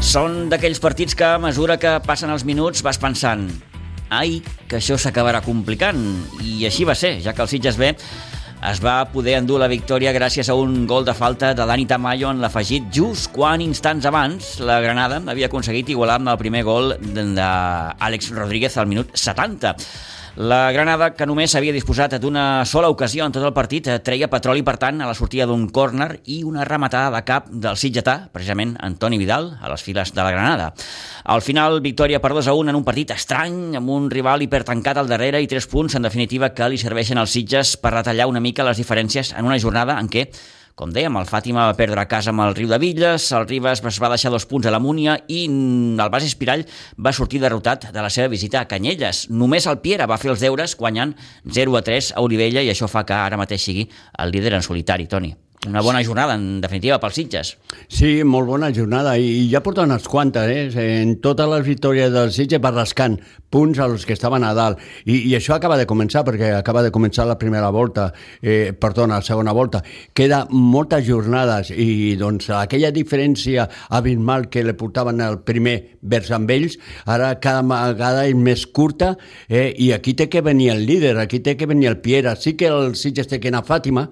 [0.07, 3.49] Són d'aquells partits que a mesura que passen els minuts vas pensant
[4.07, 4.37] ai,
[4.71, 5.99] que això s'acabarà complicant.
[6.39, 7.91] I així va ser, ja que el Sitges B
[8.71, 12.31] es va poder endur la victòria gràcies a un gol de falta de Dani Tamayo
[12.31, 16.95] en l'afegit just quan instants abans la Granada havia aconseguit igualar amb el primer gol
[16.97, 19.75] d'Àlex Rodríguez al minut 70.
[20.37, 24.27] La Granada, que només s'havia disposat d'una sola ocasió en tot el partit, eh, treia
[24.29, 28.29] petroli, per tant, a la sortida d'un córner i una rematada de cap del sitgetà,
[28.31, 30.75] precisament Antoni Vidal, a les files de la Granada.
[31.23, 34.97] Al final, victòria per 2 a 1 en un partit estrany, amb un rival hipertancat
[34.97, 38.39] al darrere i tres punts, en definitiva, que li serveixen als Sitges per retallar una
[38.39, 40.29] mica les diferències en una jornada en què
[40.77, 43.81] com dèiem, el Fàtima va perdre a casa amb el Riu de Villes, el Ribas
[43.81, 46.67] es va deixar dos punts a la Múnia i el Bas Espirall
[47.01, 49.23] va sortir derrotat de la seva visita a Canyelles.
[49.33, 51.15] Només el Piera va fer els deures guanyant
[51.49, 53.89] 0 a 3 a Olivella i això fa que ara mateix sigui
[54.21, 55.33] el líder en solitari, Toni.
[55.67, 57.49] Una bona jornada, en definitiva, pels Sitges.
[57.91, 60.85] Sí, molt bona jornada, i ja porten unes quantes, eh?
[61.01, 63.17] En totes les victòries del Sitges va rascant
[63.51, 64.79] punts als que estaven a dalt.
[65.05, 68.09] I, I això acaba de començar, perquè acaba de començar la primera volta,
[68.41, 69.83] eh, perdona, la segona volta.
[70.15, 76.51] Queda moltes jornades, i doncs aquella diferència abismal que le portaven el primer vers amb
[76.51, 79.15] ells, ara cada vegada és més curta,
[79.49, 79.73] eh?
[79.75, 82.35] i aquí té que venir el líder, aquí té que venir el Piera.
[82.39, 84.07] Sí que el Sitges té que anar a Fàtima,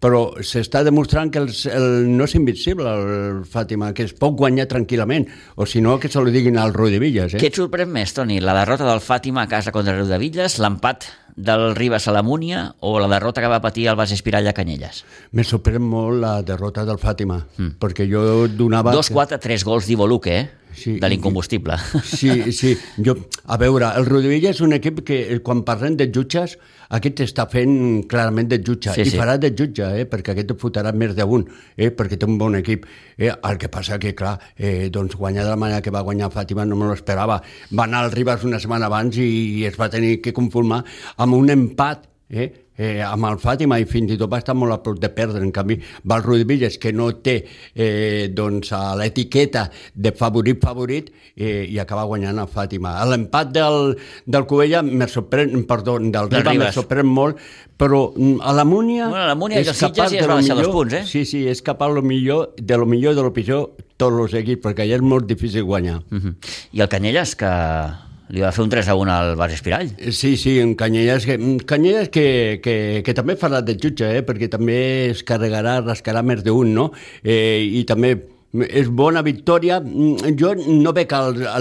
[0.00, 4.36] però s'està demostrant demostrant que els, el, no és invincible el Fàtima, que es pot
[4.36, 7.34] guanyar tranquil·lament, o si no, que se lo diguin al Rui de Villas.
[7.34, 7.40] Eh?
[7.40, 8.40] Què et sorprèn més, Toni?
[8.44, 11.08] La derrota del Fàtima a casa contra el Riu de Villas, l'empat
[11.40, 14.52] del Ribas a la Múnia o la derrota que va patir el Bas Espirall a
[14.52, 15.04] Canyelles?
[15.32, 17.78] Me sorprèn molt la derrota del Fàtima, mm.
[17.80, 18.92] perquè jo donava...
[18.92, 20.59] Dos, quatre, tres gols d'Ivoluque, eh?
[20.74, 21.76] Sí, de l'incombustible.
[22.04, 22.74] Sí, sí.
[22.98, 26.56] Jo, a veure, el Rodovilla és un equip que, eh, quan parlem de jutges,
[26.96, 29.18] aquest està fent clarament de jutge, sí, i sí.
[29.20, 32.86] farà de jutge, eh, perquè aquest fotrà més d'un, eh, perquè té un bon equip.
[33.16, 36.32] Eh, el que passa que, clar, eh, doncs guanyar de la manera que va guanyar
[36.34, 37.40] Fàtima no me l'esperava.
[37.70, 39.28] Va anar al Ribas una setmana abans i,
[39.60, 40.84] i es va tenir que conformar
[41.18, 44.72] amb un empat eh, eh, amb el Fàtima i fins i tot va estar molt
[44.72, 45.42] a prop de perdre.
[45.44, 45.76] En canvi,
[46.08, 47.36] va el Rui Villas, que no té
[47.74, 52.96] eh, doncs, l'etiqueta de favorit-favorit eh, i acaba guanyant el Fàtima.
[53.10, 57.40] L'empat del, del Covella me sorprèn, perdó, del Riba me sorprèn molt,
[57.80, 59.10] però mm, a la Múnia...
[59.12, 61.04] Bueno, la Múnia és capaç de lo millor, dos punts, eh?
[61.08, 64.64] Sí, sí, és capaç lo millor, de lo millor de lo pitjor tots els equips,
[64.64, 66.00] perquè allà és molt difícil guanyar.
[66.10, 66.34] Uh -huh.
[66.72, 67.50] I el Canyelles, que
[68.30, 69.90] li va fer un 3 a 1 al Bas Espirall.
[70.14, 72.74] Sí, sí, en Canyelles, que, Canyelles que, que,
[73.06, 74.22] que també farà de jutge, eh?
[74.26, 76.90] perquè també es carregarà, rascarà més d'un, no?
[77.24, 78.14] Eh, I també
[78.66, 79.80] és bona victòria.
[80.38, 81.12] Jo no veig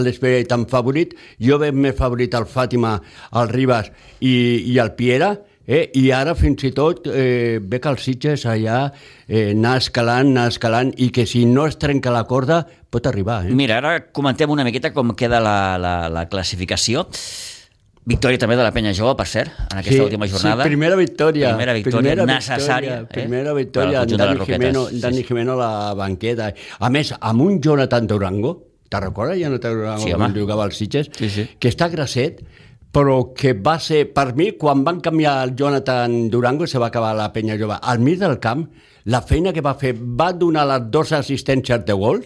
[0.04, 2.98] l'Espirall tan favorit, jo veig més favorit al Fàtima,
[3.32, 4.34] al Ribas i,
[4.70, 5.36] i al Piera,
[5.70, 5.84] Eh?
[6.02, 8.88] I ara fins i tot eh, ve que els Sitges allà
[9.28, 13.44] eh, anar escalant, anar escalant, i que si no es trenca la corda pot arribar.
[13.46, 13.54] Eh?
[13.54, 17.06] Mira, ara comentem una miqueta com queda la, la, la classificació.
[18.10, 20.66] Victòria també de la Penya Jove, per cert, en aquesta sí, última jornada.
[20.66, 21.52] Sí, primera victòria.
[21.54, 22.96] Primera victòria primera necessària.
[23.04, 23.12] Victòria, eh?
[23.14, 26.50] Primera victòria, Dani, Jimeno, sí, Dani Jimeno a la banqueta.
[26.80, 28.56] A més, amb un Jonathan Durango,
[28.90, 31.12] te'n recordes, Jonathan Durango, sí, quan jugava als Sitges?
[31.20, 31.46] Sí, sí.
[31.62, 32.42] Que està grasset,
[32.92, 37.14] però que va ser, per mi, quan van canviar el Jonathan Durango, se va acabar
[37.16, 37.78] la penya jove.
[37.82, 38.66] Al mig del camp,
[39.06, 42.24] la feina que va fer, va donar les dues assistències de gol,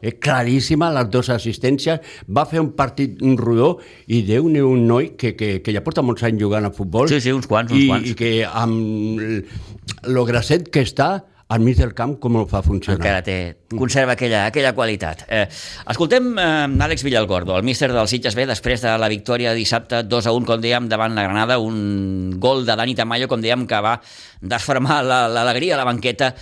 [0.00, 3.74] eh, claríssima, les dues assistències, va fer un partit rodó
[4.08, 7.10] i déu nhi un noi que, que, que ja porta molts anys jugant a futbol.
[7.12, 8.08] Sí, sí, uns quants, uns i, quants.
[8.08, 11.12] I que amb lo grasset que està,
[11.50, 13.00] al mig del camp com ho fa funcionar.
[13.00, 13.36] Encara té,
[13.74, 15.24] conserva aquella, aquella qualitat.
[15.26, 15.42] Eh,
[15.90, 16.46] escoltem eh,
[16.86, 20.46] Àlex Villalgordo, el míster del Sitges B, després de la victòria dissabte 2 a 1,
[20.46, 23.98] com dèiem, davant la Granada, un gol de Dani Tamayo, com dèiem, que va
[24.40, 26.32] desfermar l'alegria a la banqueta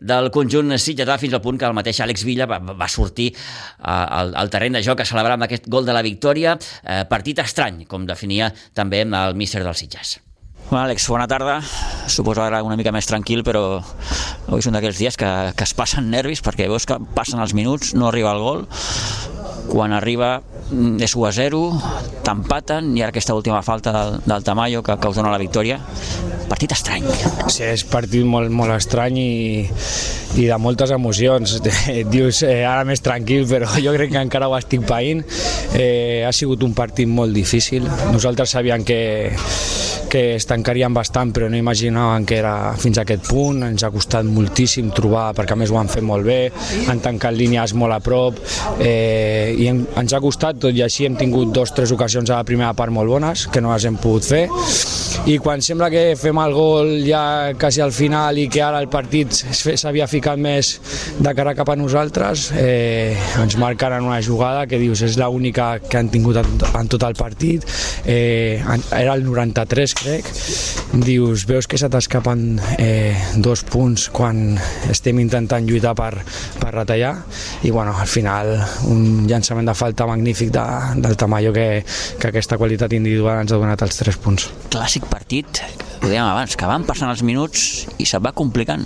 [0.00, 3.86] del conjunt sitgetà fins al punt que el mateix Àlex Villa va, va sortir uh,
[3.86, 6.56] al, al terreny de joc a celebrar amb aquest gol de la victòria.
[6.56, 10.23] Uh, partit estrany, com definia també el míster del Sitges.
[10.70, 11.58] Bueno, Àlex, bona tarda.
[12.08, 13.82] Suposo ara una mica més tranquil, però
[14.48, 17.52] avui és un d'aquells dies que, que es passen nervis perquè veus que passen els
[17.56, 18.64] minuts, no arriba el gol.
[19.68, 20.38] Quan arriba
[20.70, 21.60] mm, és 1 a 0,
[22.24, 25.80] t'empaten i ara aquesta última falta del, del Tamayo que, que us dona la victòria.
[26.48, 27.06] Partit estrany.
[27.48, 29.64] Sí, és partit molt, molt estrany i,
[30.36, 31.58] i de moltes emocions.
[32.14, 35.24] Dius eh, ara més tranquil, però jo crec que encara ho estic païnt.
[35.74, 37.88] Eh, ha sigut un partit molt difícil.
[38.12, 39.00] Nosaltres sabíem que
[40.14, 43.88] que es tancarien bastant però no imaginaven que era fins a aquest punt, ens ha
[43.90, 46.52] costat moltíssim trobar, perquè a més ho han fet molt bé,
[46.86, 48.38] han tancat línies molt a prop
[48.78, 52.30] eh, i hem, ens ha costat, tot i així hem tingut dos o tres ocasions
[52.30, 54.44] a la primera part molt bones que no les hem pogut fer.
[55.30, 58.90] I quan sembla que fem el gol ja quasi al final i que ara el
[58.92, 60.74] partit s'havia ficat més
[61.16, 65.78] de cara cap a nosaltres eh, ens marquen en una jugada que dius és l'única
[65.80, 67.64] que han tingut en, tot el partit
[68.04, 70.28] eh, era el 93 crec,
[71.06, 74.58] dius, veus que se t'escapen eh, dos punts quan
[74.90, 76.12] estem intentant lluitar per,
[76.60, 77.14] per retallar?
[77.64, 78.56] I bueno, al final
[78.90, 81.84] un llançament de falta magnífic de, del Tamayo que,
[82.18, 84.50] que aquesta qualitat individual ens ha donat els tres punts.
[84.72, 85.62] Clàssic partit
[86.04, 88.82] ho dèiem abans, que van passant els minuts i se't va complicant,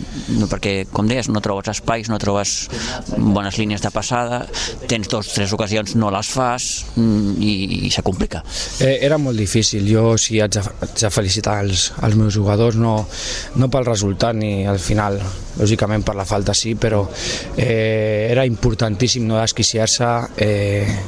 [0.50, 2.68] perquè, com deies, no trobes espais, no trobes
[3.16, 4.44] bones línies de passada,
[4.86, 7.52] tens dos, tres ocasions, no les fas mm, i,
[7.88, 8.44] i se complica.
[8.78, 12.78] Eh, era molt difícil, jo si haig de, haig de felicitar els, els meus jugadors,
[12.78, 12.94] no,
[13.58, 15.18] no pel resultat ni al final,
[15.58, 17.02] lògicament per la falta sí, però
[17.56, 20.12] eh, era importantíssim no desquiciar-se,
[20.48, 20.98] eh,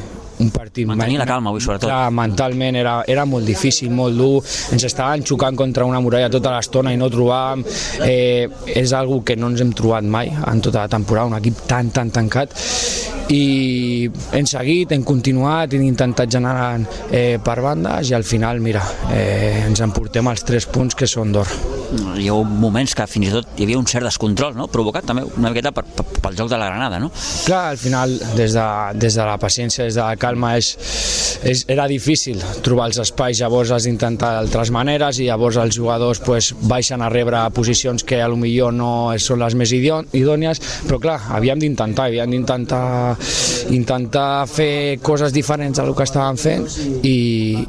[0.41, 0.87] un partit...
[0.89, 1.89] Mantenir la calma avui, sobretot.
[1.89, 4.41] Clar, mentalment era, era molt difícil, molt dur,
[4.75, 7.65] ens estaven xocant contra una muralla tota l'estona i no trobàvem...
[8.07, 8.49] Eh,
[8.81, 11.93] és algo que no ens hem trobat mai en tota la temporada, un equip tan,
[11.95, 12.57] tan tancat
[13.31, 18.83] i hem seguit, hem continuat, hem intentat generar eh, per bandes i al final, mira,
[19.15, 21.80] eh, ens emportem els tres punts que són d'or.
[21.91, 24.69] Hi ha moments que fins i tot hi havia un cert descontrol, no?
[24.71, 27.11] provocat també una miqueta per, per, pel joc de la Granada, no?
[27.47, 28.67] Clar, al final, des de,
[29.01, 30.73] des de la paciència, des de la calma, és,
[31.47, 36.23] és, era difícil trobar els espais, llavors has d'intentar d'altres maneres i llavors els jugadors
[36.25, 41.01] pues, baixen a rebre posicions que a lo millor no són les més idònies, però
[41.03, 42.85] clar, havíem d'intentar, havíem d'intentar
[43.71, 46.67] intentar fer coses diferents a lo que estàvem fent
[47.07, 47.17] i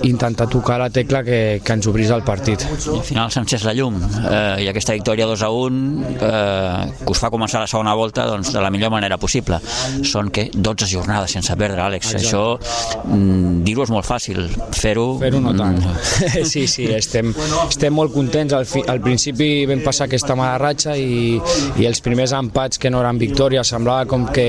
[0.09, 2.65] intentar tocar la tecla que, que ens obrís el partit.
[2.65, 5.79] I al final encès la llum eh, i aquesta victòria 2 a 1
[6.11, 9.59] eh, que us fa començar la segona volta doncs, de la millor manera possible.
[10.07, 12.13] Són que 12 jornades sense perdre, Àlex.
[12.15, 12.27] Exacte.
[12.27, 14.43] Això mm, dir-ho és molt fàcil,
[14.75, 15.07] fer-ho...
[15.21, 15.79] Fer-ho no tant.
[15.81, 16.45] Mm.
[16.51, 17.33] sí, sí, estem,
[17.67, 18.55] estem molt contents.
[18.57, 21.37] Al, fi, al principi vam passar aquesta mala ratxa i,
[21.79, 24.47] i els primers empats que no eren victòries semblava com que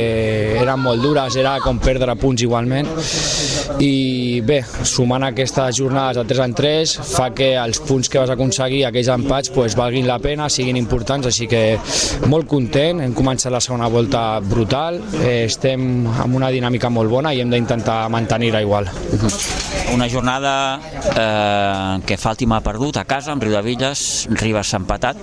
[0.60, 2.88] eren molt dures, era com perdre punts igualment
[3.82, 8.32] i bé, sumant aquestes jornades de 3 en 3 fa que els punts que vas
[8.32, 11.78] aconseguir, aquells empats, pues, valguin la pena, siguin importants, així que
[12.30, 17.34] molt content, hem començat la segona volta brutal, eh, estem amb una dinàmica molt bona
[17.34, 18.90] i hem d'intentar mantenir-la igual.
[19.92, 20.80] Una jornada
[21.12, 25.18] eh, que Fàtima ha perdut a casa, amb Riudevilles, Ribas s'ha empatat.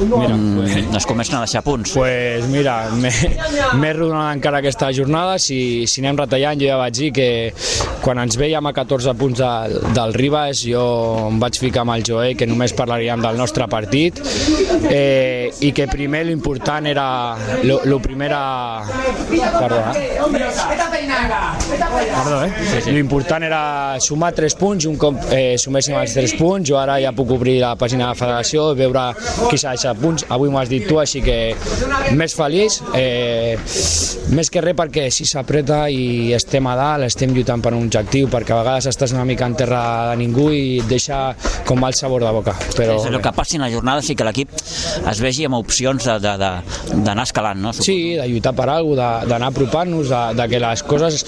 [0.00, 1.92] Mira, mm, es comencen a deixar punts.
[1.98, 7.12] Pues mira, m'he rodonat encara aquesta jornada, si, si anem retallant, jo ja vaig dir
[7.12, 7.28] que
[8.02, 10.84] quan ens veiem a 14 punts del, del Ribas, jo
[11.28, 14.20] em vaig ficar amb el Joé que només parlaríem del nostre partit
[14.88, 18.40] eh, i que primer l'important era lo, lo primera
[19.58, 20.08] perdó, eh?
[22.14, 22.52] perdó, eh?
[22.70, 22.92] Sí, sí.
[22.92, 23.62] l'important era
[24.02, 27.32] sumar 3 punts i un cop eh, suméssim els 3 punts jo ara ja puc
[27.36, 29.06] obrir la pàgina de la federació veure
[29.48, 31.38] qui s'ha deixat punts avui m'ho has dit tu així que
[32.18, 33.56] més feliç eh,
[34.34, 38.28] més que res perquè si s'apreta i estem a dalt estem lluitant per un objectiu
[38.32, 41.18] perquè a vegades estàs una mica en terra de ningú i et deixa
[41.66, 42.54] com mal sabor de boca.
[42.76, 46.08] Però, sí, el que passi en la jornada sí que l'equip es vegi amb opcions
[46.08, 47.72] d'anar escalant, no?
[47.72, 47.86] Suposo.
[47.90, 51.24] Sí, de lluitar per alguna cosa, d'anar apropant-nos, de, de que les coses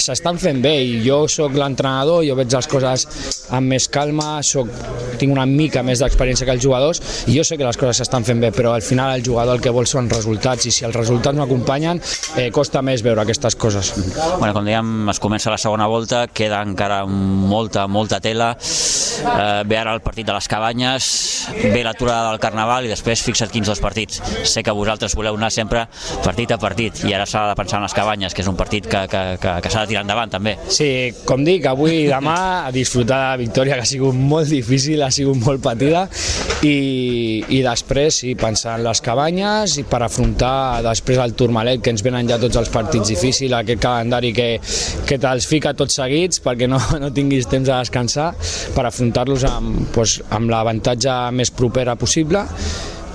[0.00, 3.06] s'estan fent bé i jo sóc l'entrenador, jo veig les coses
[3.50, 4.70] amb més calma, soc,
[5.20, 8.24] tinc una mica més d'experiència que els jugadors i jo sé que les coses s'estan
[8.24, 10.96] fent bé, però al final el jugador el que vol són resultats i si els
[10.96, 12.00] resultats no acompanyen
[12.36, 13.92] eh, costa més veure aquestes coses.
[14.38, 19.78] Bueno, com dèiem, es comença la segona volta, queda encara molta, molta tela, eh, ve
[19.78, 21.10] ara el partit de les cabanyes,
[21.60, 24.22] ve l'aturada del Carnaval i després fixa't quins dos partits.
[24.48, 25.86] Sé que vosaltres voleu anar sempre
[26.24, 28.86] partit a partit i ara s'ha de pensar en les cabanyes, que és un partit
[28.86, 30.56] que, que, que, que s'ha de tirar endavant també.
[30.70, 30.90] Sí,
[31.28, 35.02] com dic, avui i demà a disfrutar de la victòria que ha sigut molt difícil,
[35.02, 36.06] ha sigut molt patida.
[36.66, 41.94] I, i després sí, pensar en les cabanyes i per afrontar després el Turmalet que
[41.94, 44.48] ens venen ja tots els partits difícils, aquest calendari que,
[45.08, 48.30] que te'ls fica tots seguits perquè no, no tinguis temps a descansar
[48.76, 52.44] per afrontar-los amb, doncs, amb l'avantatge més propera possible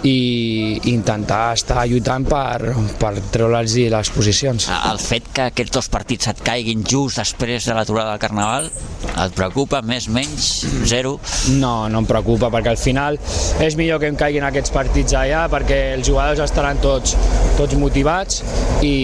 [0.04, 4.68] i intentar estar lluitant per, per treure'ls les posicions.
[4.92, 8.70] El fet que aquests dos partits et caiguin just després de l'aturada del Carnaval
[9.16, 10.50] et preocupa més, menys,
[10.90, 11.16] zero?
[11.62, 13.20] No, no em preocupa perquè al final
[13.64, 17.16] és millor que em caiguin aquests partits allà perquè els jugadors estaran tots,
[17.60, 18.42] tots motivats
[18.84, 18.96] i,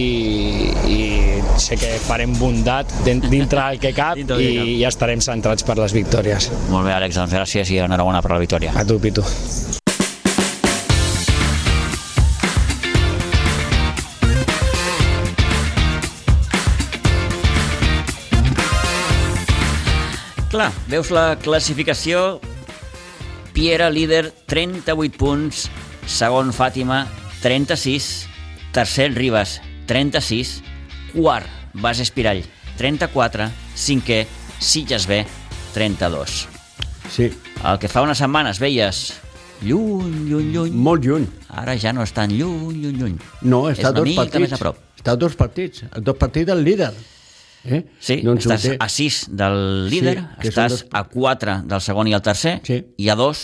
[0.91, 0.99] i
[1.61, 6.51] sé que farem bondat dintre del que cap i, i estarem centrats per les victòries.
[6.69, 8.75] Molt bé, Àlex, doncs gràcies i enhorabona per la victòria.
[8.75, 9.25] A tu, Pitu.
[20.51, 22.41] Clar, veus la classificació,
[23.55, 25.61] Piera líder 38 punts,
[26.11, 27.05] segon Fàtima
[27.39, 28.07] 36,
[28.75, 30.57] tercer Ribas 36,
[31.13, 31.47] quart
[31.79, 32.43] Bas Espirall
[32.79, 33.47] 34,
[33.79, 34.25] cinquè
[34.59, 35.21] Sitges B
[35.73, 36.35] 32.
[37.11, 37.29] Sí.
[37.63, 39.01] El que fa unes setmanes veies
[39.63, 40.75] lluny, lluny, lluny.
[40.75, 41.29] Molt lluny.
[41.63, 43.15] Ara ja no és tan lluny, lluny, lluny.
[43.43, 44.43] No, està és una dos mica partits.
[44.49, 44.83] més a prop.
[44.99, 45.87] Està a dos partits.
[45.91, 46.91] A dos partits del líder.
[47.63, 47.83] Eh?
[48.01, 49.57] Sí, doncs estàs a 6 del
[49.91, 50.85] líder, sí, estàs dos...
[50.97, 52.79] a 4 del segon i el tercer, sí.
[52.97, 53.43] i a 2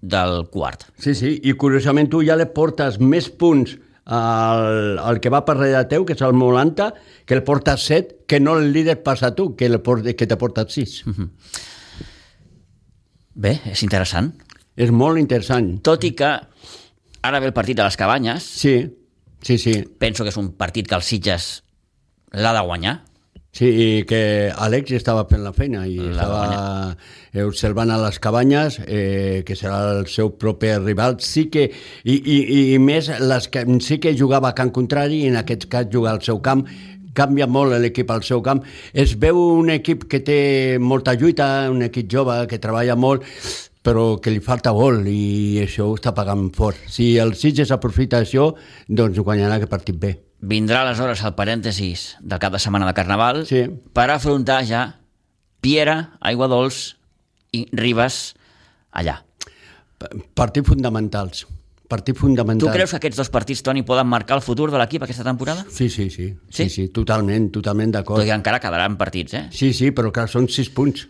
[0.00, 0.84] del quart.
[1.00, 5.56] Sí, sí, i curiosament tu ja li portes més punts al, al que va per
[5.58, 6.92] darrere teu, que és el Molanta,
[7.28, 10.36] que el porta 7, que no el líder passa tu, que, el port, que te
[10.36, 11.02] porta 6.
[11.06, 11.28] Uh -huh.
[13.34, 14.32] Bé, és interessant.
[14.76, 15.80] És molt interessant.
[15.82, 16.30] Tot i que
[17.22, 18.42] ara ve el partit de les cabanyes.
[18.42, 18.96] Sí,
[19.42, 19.84] sí, sí.
[19.98, 21.62] Penso que és un partit que el Sitges
[22.32, 23.04] l'ha de guanyar.
[23.50, 27.46] Sí, i que Àlex estava fent la feina i la estava guanya.
[27.48, 31.16] observant a les cabanyes, eh, que serà el seu propi rival.
[31.24, 31.64] Sí que,
[32.04, 32.38] i, i,
[32.74, 36.12] i més, les que, sí que jugava a camp contrari i en aquest cas juga
[36.12, 36.66] al seu camp
[37.18, 38.62] canvia molt l'equip al seu camp.
[38.92, 43.26] Es veu un equip que té molta lluita, un equip jove que treballa molt,
[43.82, 46.78] però que li falta gol i això ho està pagant fort.
[46.86, 48.52] Si el Sitges aprofita això,
[48.86, 50.14] doncs guanyarà aquest partit bé.
[50.40, 53.64] Vindrà aleshores el parèntesis del cap de setmana de Carnaval Sí.
[53.92, 55.00] per afrontar ja
[55.60, 56.96] Piera, Aigua Dols
[57.50, 58.36] i Ribes
[58.92, 59.24] allà.
[59.98, 61.46] Pa- Partits fundamentals.
[61.88, 62.70] Partits fonamentals.
[62.70, 65.64] Tu creus que aquests dos partits, Toni, poden marcar el futur de l'equip aquesta temporada?
[65.72, 66.28] Sí, sí, sí.
[66.50, 66.64] Sí?
[66.64, 68.22] Sí, sí, totalment, totalment Tot d'acord.
[68.22, 69.46] i que encara quedaran partits, eh?
[69.50, 71.08] Sí, sí, però clar, són sis punts.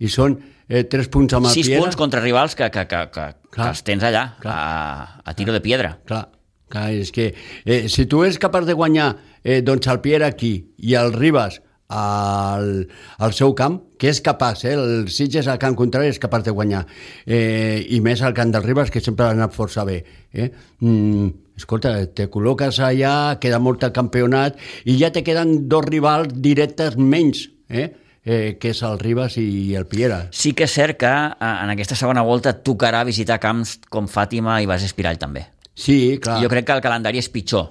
[0.00, 0.36] I són
[0.68, 1.80] eh, tres punts amb el Sis Piera.
[1.80, 3.68] punts contra rivals que, que, que, que, que Clar.
[3.70, 5.96] els tens allà, a, a tiro de piedra.
[6.04, 6.28] Clar,
[6.72, 7.32] clar, és que
[7.64, 11.60] eh, si tu ets capaç de guanyar eh, doncs el Piera aquí i el Ribas
[11.88, 12.88] al,
[13.18, 14.74] al seu camp, que és capaç, eh?
[14.76, 16.84] el Sitges al camp contrari és capaç de guanyar,
[17.26, 20.02] eh, i més al camp del Ribas, que sempre ha anat força bé.
[20.32, 20.50] Eh?
[20.84, 26.36] Mm, escolta, te col·loques allà, queda molt el campionat, i ja te queden dos rivals
[26.36, 27.88] directes menys, eh?
[28.28, 30.26] Eh, que és el Ribas i el Piera.
[30.36, 34.58] Sí que és cert que eh, en aquesta segona volta tocarà visitar camps com Fàtima
[34.60, 35.46] i Bas Espirall també.
[35.78, 36.40] Sí, clar.
[36.42, 37.68] Jo crec que el calendari és pitjor.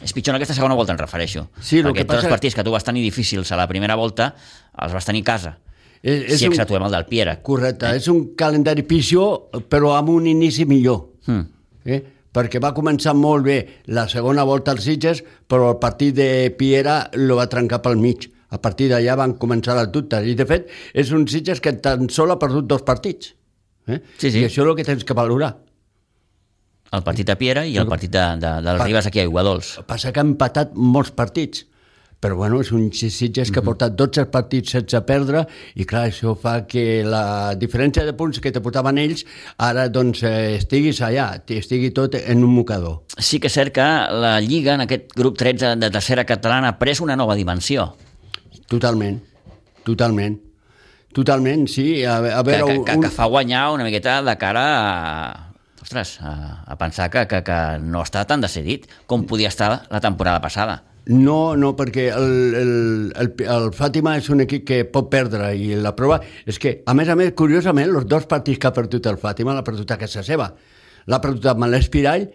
[0.00, 1.48] És pitjor en aquesta segona volta, em refereixo.
[1.60, 3.96] Sí, Perquè que tots passa- els partits que tu vas tenir difícils a la primera
[4.00, 4.30] volta
[4.80, 5.58] els vas tenir a casa.
[6.02, 7.34] És, és si un- exceptuem el del Piera.
[7.44, 11.02] Correcte, és un calendari pitjor, però amb un inici millor.
[11.26, 11.44] Mm.
[11.84, 12.00] Eh?
[12.32, 13.58] Perquè va començar molt bé
[13.90, 18.30] la segona volta als Sitges, però el partit de Piera lo va trencar pel mig.
[18.50, 20.24] A partir d'allà van començar les dubtes.
[20.26, 23.34] I, de fet, és un Sitges que tan sol ha perdut dos partits.
[23.86, 24.00] Eh?
[24.16, 24.40] Sí, sí.
[24.40, 25.56] I això és el que tens que valorar.
[26.92, 29.76] El partit a Piera i el partit de, de, del Pa- Ribas aquí a Iguadols.
[29.86, 31.66] Passa que ha empatat molts partits,
[32.20, 35.44] però bueno, és un Sitges que ha portat 12 partits sense perdre
[35.80, 39.22] i clar, això fa que la diferència de punts que te portaven ells
[39.56, 42.98] ara doncs eh, estiguis allà, estigui tot en un mocador.
[43.16, 43.86] Sí que és cert que
[44.20, 47.92] la Lliga, en aquest grup 13 de tercera catalana, ha pres una nova dimensió.
[48.68, 49.16] Totalment,
[49.86, 50.36] totalment.
[51.14, 52.04] Totalment, sí.
[52.04, 55.49] A, a Que, veure, que, que, que fa guanyar una miqueta de cara a,
[55.82, 60.00] ostres, a, a pensar que, que, que no està tan decidit com podia estar la
[60.00, 60.82] temporada passada.
[61.10, 62.72] No, no, perquè el, el,
[63.18, 66.94] el, el Fàtima és un equip que pot perdre i la prova és que, a
[66.94, 69.98] més a més, curiosament, els dos partits que ha perdut el Fàtima l'ha perdut a
[69.98, 70.50] casa seva.
[71.08, 72.28] L'ha perdut amb l'Espirall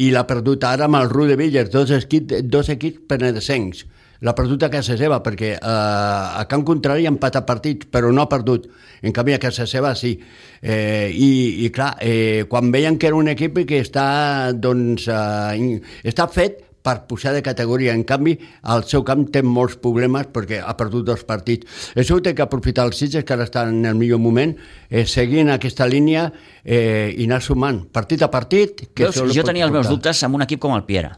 [0.00, 3.84] i l'ha perdut ara amb el Ru de Villas, dos, equips, dos equips penedesencs.
[4.22, 8.22] L'ha perdut a casa seva perquè eh, a camp contrari ha empatat partits, però no
[8.22, 8.68] ha perdut.
[9.02, 10.14] En canvi, a casa seva sí.
[10.62, 11.30] Eh, i,
[11.66, 16.62] I clar, eh, quan veien que era un equip que està, doncs, eh, està fet
[16.82, 17.94] per pujar de categoria.
[17.94, 21.90] En canvi, al seu camp té molts problemes perquè ha perdut dos partits.
[21.96, 24.54] Això ho té que aprofitar els Sitges, que ara estan en el millor moment,
[24.90, 26.28] eh, seguint aquesta línia
[26.64, 28.88] eh, i anar sumant partit a partit.
[28.92, 31.14] Que Veus, jo tenia els meus dubtes amb un equip com el Piera,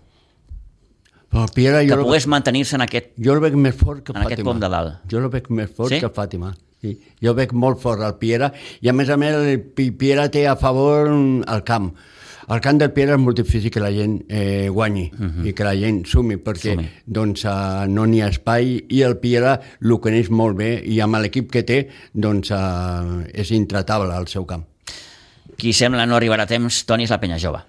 [1.34, 3.10] Però Piera, que jo, pogués mantenir-se en aquest...
[3.18, 4.52] jo el veig més fort que en aquest Fàtima.
[4.52, 5.00] pom de dalt.
[5.10, 5.98] Jo el veig més fort Sí?
[6.00, 6.52] que Fàtima.
[6.84, 6.92] Sí.
[7.24, 8.52] Jo veig molt fort el Piera
[8.84, 11.90] i a més a més el Pi- Piera té a favor el camp.
[12.46, 15.06] El camp del Piera és molt difícil que la gent eh, guanyi
[15.48, 16.86] i que la gent sumi perquè Sumi.
[17.06, 21.16] doncs, eh, no n'hi ha espai i el Piera el coneix molt bé i amb
[21.24, 24.66] l'equip que té doncs, eh, és intratable al seu camp.
[25.56, 27.64] Qui sembla no arribarà a temps, Toni, és la penya jove.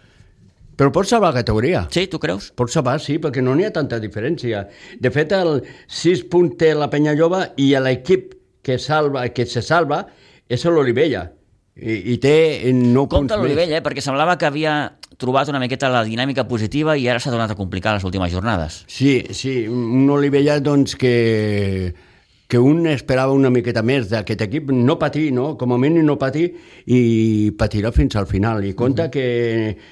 [0.75, 1.85] Però pot salvar la categoria.
[1.93, 2.49] Sí, tu creus?
[2.55, 4.65] Pot salvar, sí, perquè no n'hi ha tanta diferència.
[4.99, 8.33] De fet, el 6 punts té la penya jove i l'equip
[8.65, 10.03] que, salva, que se salva
[10.49, 11.29] és l'Olivella.
[11.75, 12.35] I, I té
[12.71, 13.41] 9 punts Compte més.
[13.43, 13.83] l'Olivella, eh?
[13.83, 14.75] perquè semblava que havia
[15.19, 18.83] trobat una miqueta la dinàmica positiva i ara s'ha tornat a complicar les últimes jornades.
[18.91, 21.93] Sí, sí, un Olivella doncs, que,
[22.47, 25.55] que un esperava una miqueta més d'aquest equip, no patir, no?
[25.57, 26.45] com a mínim no patir,
[26.85, 28.63] i patirà fins al final.
[28.65, 29.25] I compta que,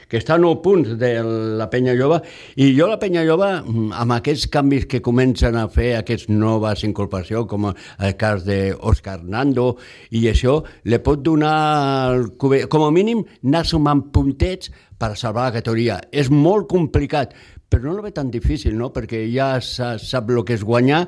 [0.09, 1.11] que està a 9 punts de
[1.57, 2.21] la penya jove,
[2.61, 7.49] i jo la penya mm, amb aquests canvis que comencen a fer, aquests noves incorporacions,
[7.49, 9.73] com el cas d'Òscar Nando,
[10.11, 15.57] i això, li pot donar, el com a mínim, anar sumant puntets per salvar la
[15.57, 15.97] categoria.
[16.13, 17.33] És molt complicat,
[17.73, 18.91] però no lo ve tan difícil, no?
[18.93, 21.07] perquè ja sa, sap el que és guanyar.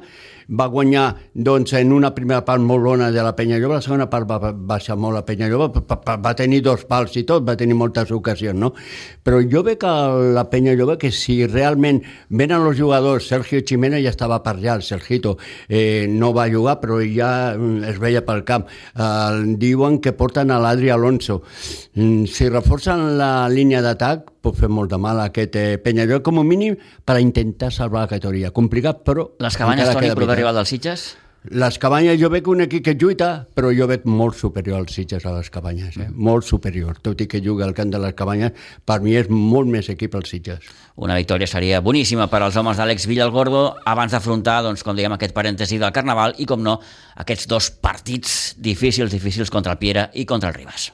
[0.49, 4.09] Va guanyar doncs, en una primera part molt bona de la penya jove, la segona
[4.11, 7.45] part va baixar molt la penya jove, va, va, va tenir dos pals i tot,
[7.47, 8.73] va tenir moltes ocasions, no?
[9.25, 9.93] Però jo veig que
[10.35, 14.75] la penya jove, que si realment venen els jugadors, Sergio Chimena ja estava per allà,
[14.77, 15.37] el Sergito
[15.67, 18.69] eh, no va jugar, però ja mm, es veia pel camp.
[18.95, 21.41] Eh, diuen que porten a l'Adri Alonso.
[21.95, 26.21] Mm, Si reforcen la línia d'atac, pot fer molt de mal a aquest eh, Penyarol,
[26.25, 28.51] com a mínim per a intentar salvar la categoria.
[28.55, 29.27] Complicat, però...
[29.41, 31.13] Les cabanyes, encara Toni, queda arribar dels Sitges?
[31.45, 35.27] Les cabanyes, jo veig un equip que lluita, però jo veig molt superior als Sitges
[35.29, 36.07] a les cabanyes, eh?
[36.09, 36.97] molt superior.
[37.05, 40.17] Tot i que juga al camp de les cabanyes, per mi és molt més equip
[40.17, 40.65] als Sitges.
[40.97, 45.37] Una victòria seria boníssima per als homes d'Àlex Villalgordo abans d'afrontar, doncs, com diguem, aquest
[45.37, 46.79] parèntesi del Carnaval i, com no,
[47.21, 50.89] aquests dos partits difícils, difícils contra el Piera i contra el Ribas.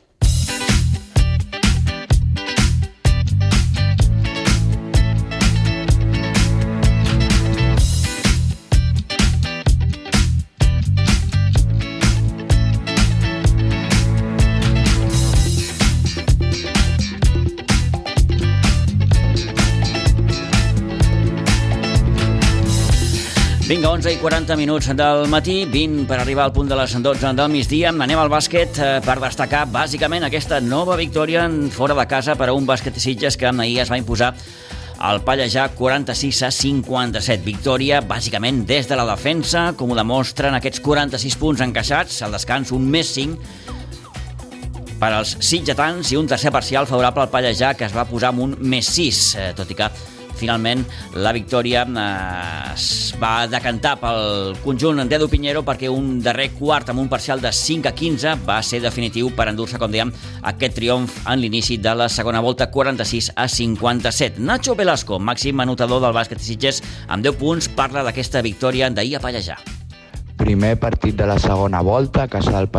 [23.72, 27.30] Vinga, 11 i 40 minuts del matí, 20 per arribar al punt de les 12
[27.38, 27.94] del migdia.
[27.96, 32.58] Anem al bàsquet eh, per destacar bàsicament aquesta nova victòria fora de casa per a
[32.58, 34.34] un bàsquet Sitges que ahir es va imposar
[35.00, 37.48] al Pallejà 46 a 57.
[37.48, 42.76] Victòria bàsicament des de la defensa, com ho demostren aquests 46 punts encaixats, al descans
[42.76, 43.40] un més 5
[45.00, 48.50] per als sitgetans i un tercer parcial favorable al Pallejà que es va posar amb
[48.50, 49.88] un més 6, eh, tot i que
[50.42, 50.84] finalment
[51.22, 57.04] la victòria eh, es va decantar pel conjunt d'Edu Pinheiro perquè un darrer quart amb
[57.04, 60.12] un parcial de 5 a 15 va ser definitiu per endur-se, com dèiem,
[60.54, 64.42] aquest triomf en l'inici de la segona volta 46 a 57.
[64.42, 69.18] Nacho Velasco, màxim anotador del bàsquet de Sitges, amb 10 punts, parla d'aquesta victòria d'ahir
[69.20, 69.60] a Pallejà.
[70.42, 72.72] Primer partit de la segona volta a casa del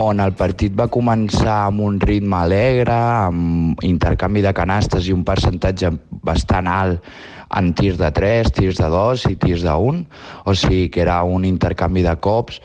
[0.00, 5.26] on el partit va començar amb un ritme alegre, amb intercanvi de canastes i un
[5.28, 5.92] percentatge
[6.24, 7.10] bastant alt
[7.58, 10.02] en tirs de 3, tirs de 2 i tirs de 1,
[10.46, 12.60] o sigui que era un intercanvi de cops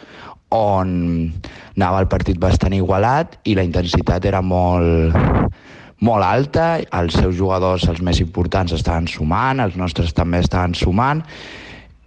[0.56, 0.90] on
[1.76, 5.18] anava el partit bastant igualat i la intensitat era molt,
[6.06, 11.26] molt alta, els seus jugadors, els més importants, estaven sumant, els nostres també estaven sumant,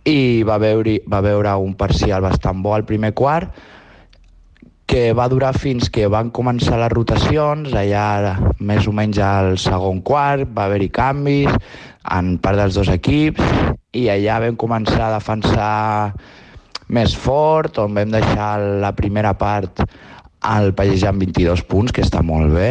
[0.08, 3.52] i va veure, va veure un parcial bastant bo al primer quart,
[4.88, 10.00] que va durar fins que van començar les rotacions, allà més o menys al segon
[10.00, 11.52] quart, va haver-hi canvis
[12.16, 13.42] en part dels dos equips
[13.92, 16.14] i allà vam començar a defensar
[16.88, 19.84] més fort, on vam deixar la primera part
[20.48, 22.70] al Pallejà amb 22 punts, que està molt bé,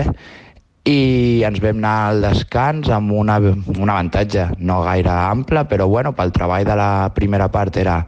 [0.90, 6.16] i ens vam anar al descans amb una, un avantatge no gaire ample, però bueno,
[6.18, 8.00] pel treball de la primera part era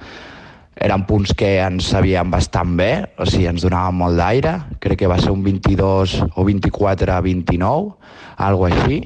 [0.80, 5.12] eren punts que ens sabien bastant bé, o sigui, ens donaven molt d'aire, crec que
[5.12, 8.14] va ser un 22 o 24 a 29,
[8.48, 9.02] algo així,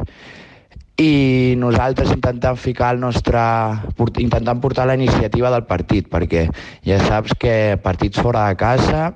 [1.01, 3.41] i nosaltres intentant ficar el nostre...
[4.21, 6.45] intentant portar la iniciativa del partit, perquè
[6.85, 9.13] ja saps que partits fora de casa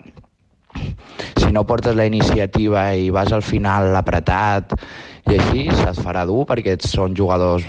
[1.37, 4.73] si no portes la iniciativa i vas al final apretat
[5.27, 7.65] i així se't farà dur perquè són jugadors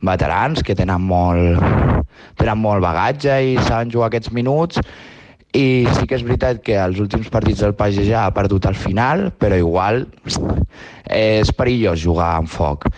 [0.00, 1.60] veterans que tenen molt,
[2.40, 4.80] tenen molt bagatge i saben jugar aquests minuts
[5.52, 7.74] i sí que és veritat que els últims partits del
[8.06, 10.06] ja ha perdut al final, però igual
[11.12, 12.88] és perillós jugar amb foc.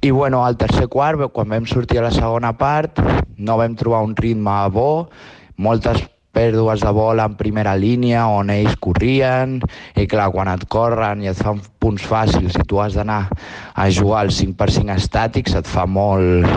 [0.00, 2.98] I bueno, al tercer quart, quan vam sortir a la segona part,
[3.36, 5.10] no vam trobar un ritme bo,
[5.56, 6.00] moltes
[6.32, 9.58] pèrdues de bola en primera línia on ells corrien
[9.96, 13.26] i clar, quan et corren i et fan punts fàcils i tu has d'anar
[13.74, 16.48] a jugar al 5 per 5 estàtics et fa molt,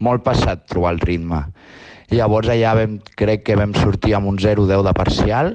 [0.00, 1.44] molt passat trobar el ritme.
[2.08, 5.52] Llavors allà vam, crec que vam sortir amb un 0-10 de parcial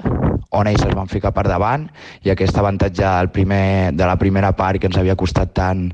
[0.54, 1.88] on ells es van ficar per davant
[2.22, 5.88] i aquest avantatge del primer, de la primera part que ens havia costat tant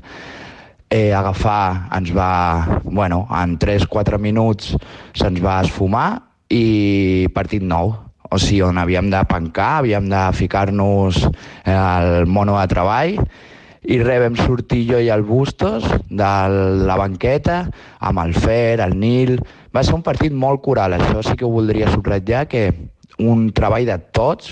[0.91, 4.75] eh, agafar ens va, bueno, en 3-4 minuts
[5.17, 6.09] se'ns va esfumar
[6.51, 7.95] i partit nou.
[8.31, 11.25] O sigui, on havíem de pencar, havíem de ficar-nos
[11.67, 13.17] al mono de treball
[13.81, 16.31] i res, vam sortir jo i el Bustos de
[16.85, 17.63] la banqueta
[17.99, 19.39] amb el Fer, el Nil...
[19.71, 22.65] Va ser un partit molt coral, això sí que ho voldria subratllar, que
[23.23, 24.51] un treball de tots,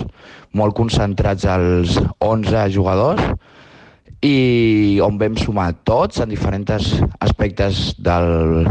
[0.56, 3.20] molt concentrats als 11 jugadors,
[4.24, 6.88] i on vam sumar tots en diferents
[7.20, 8.64] aspectes del,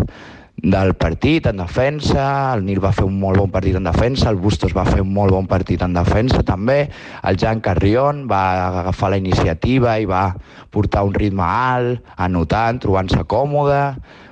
[0.61, 4.39] del partit en defensa, el Nil va fer un molt bon partit en defensa, el
[4.41, 6.89] Bustos va fer un molt bon partit en defensa també,
[7.23, 8.41] el Jan Carrion va
[8.81, 10.33] agafar la iniciativa i va
[10.73, 13.83] portar un ritme alt, anotant, trobant-se còmode,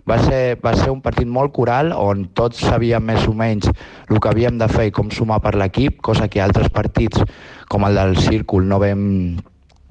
[0.07, 3.69] va ser, va ser un partit molt coral on tots sabíem més o menys
[4.07, 7.23] el que havíem de fer i com sumar per l'equip, cosa que altres partits
[7.71, 9.03] com el del Círcul no vam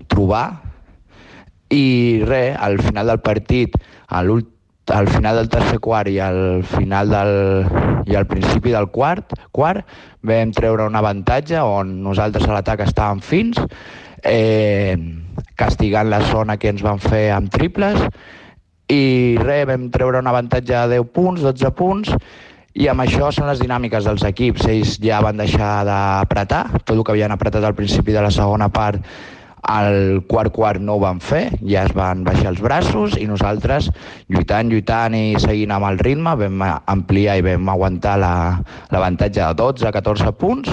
[0.09, 0.47] trobar.
[1.73, 3.75] I res, al final del partit,
[4.07, 4.56] a l'últim
[4.93, 7.67] al final del tercer quart i al final del,
[8.07, 9.87] i al principi del quart, quart
[10.27, 13.61] vam treure un avantatge on nosaltres a l'atac estàvem fins,
[14.23, 14.97] eh,
[15.59, 17.99] castigant la zona que ens van fer amb triples
[18.93, 22.13] i res, vam treure un avantatge de 10 punts, 12 punts
[22.77, 24.67] i amb això són les dinàmiques dels equips.
[24.69, 28.69] Ells ja van deixar d'apretar, tot el que havien apretat al principi de la segona
[28.69, 29.01] part
[29.67, 33.91] al quart quart no ho van fer, ja es van baixar els braços i nosaltres
[34.31, 39.63] lluitant, lluitant i seguint amb el ritme vam ampliar i vam aguantar l'avantatge la, de
[39.63, 40.71] 12 a 14 punts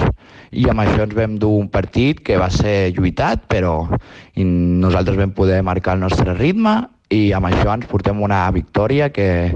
[0.54, 3.76] i amb això ens vam dur un partit que va ser lluitat però
[4.38, 6.78] nosaltres vam poder marcar el nostre ritme
[7.10, 9.52] i amb això ens portem una victòria que,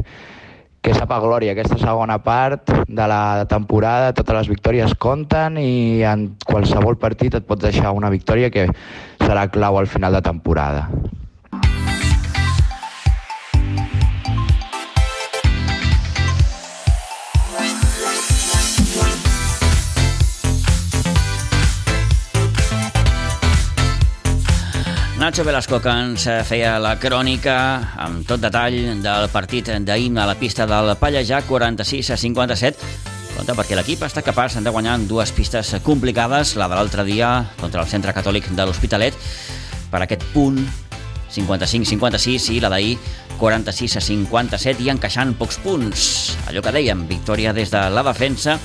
[0.82, 1.52] que sap a glòria.
[1.52, 7.46] Aquesta segona part de la temporada, totes les victòries compten i en qualsevol partit et
[7.46, 8.68] pots deixar una victòria que
[9.24, 10.88] serà clau al final de temporada.
[25.28, 27.54] Nacho Velasco, que ens feia la crònica
[28.00, 32.86] amb tot detall del partit d'ahir a la pista del Pallejà, 46 a 57.
[33.34, 37.84] Compte, perquè l'equip està capaç de guanyar dues pistes complicades, la de l'altre dia contra
[37.84, 39.20] el Centre Catòlic de l'Hospitalet,
[39.92, 40.62] per aquest punt
[41.36, 42.96] 55-56 i la d'ahir
[43.36, 46.38] 46 a 57 i encaixant pocs punts.
[46.48, 48.56] Allò que dèiem, victòria des de la defensa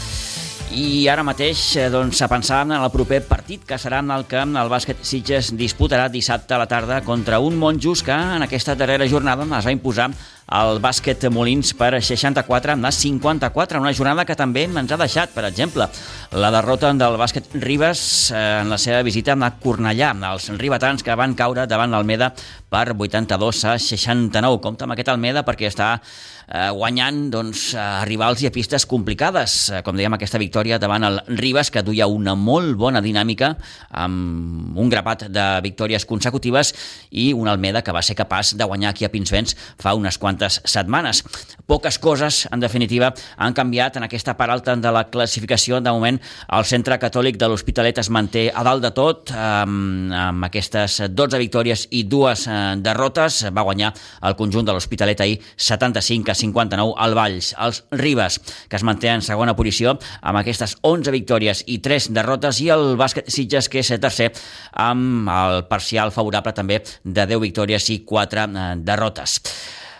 [0.73, 4.25] i ara mateix, eh, doncs, a pensar en el proper partit que serà en el
[4.29, 8.75] camp el bàsquet Sitges disputarà dissabte a la tarda contra un Monjos que en aquesta
[8.75, 10.09] darrera jornada es va imposar
[10.53, 15.47] el bàsquet Molins per 64 a 54, una jornada que també ens ha deixat, per
[15.49, 15.87] exemple,
[16.33, 21.17] la derrota del bàsquet Ribes eh, en la seva visita a Cornellà, els ribetans que
[21.17, 22.33] van caure davant l'Almeda
[22.69, 24.61] per 82 a 69.
[24.61, 27.65] Compte amb aquest Almeda perquè està eh, guanyant doncs,
[28.09, 29.57] rivals i a pistes complicades.
[29.69, 33.53] Eh, com dèiem, aquesta victòria davant el Ribas, que duia una molt bona dinàmica
[33.89, 36.73] amb un grapat de victòries consecutives
[37.11, 40.42] i un Almeda que va ser capaç de guanyar aquí a Pinsbens fa unes quantes
[40.49, 41.23] setmanes.
[41.65, 45.79] Poques coses, en definitiva, han canviat en aquesta part alta de la classificació.
[45.79, 46.19] De moment,
[46.51, 51.39] el Centre Catòlic de l'Hospitalet es manté a dalt de tot, amb, amb aquestes 12
[51.39, 53.45] victòries i dues eh, derrotes.
[53.55, 53.93] Va guanyar
[54.27, 57.53] el conjunt de l'Hospitalet ahir 75 a 59 al Valls.
[57.57, 62.59] Els Ribes, que es manté en segona posició amb aquestes 11 victòries i 3 derrotes,
[62.59, 64.33] i el bàsquet Sitges, que és tercer,
[64.73, 69.39] amb el parcial favorable també de 10 victòries i 4 eh, derrotes.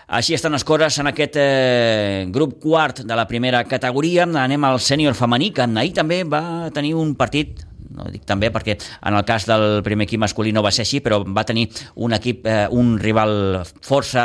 [0.06, 4.26] Així estan les coses en aquest eh, grup quart de la primera categoria.
[4.26, 8.74] Anem al sènior femení, que ahir també va tenir un partit no dic també perquè
[9.06, 11.68] en el cas del primer equip masculí no va ser així, però va tenir
[12.02, 14.24] un equip, eh, un rival força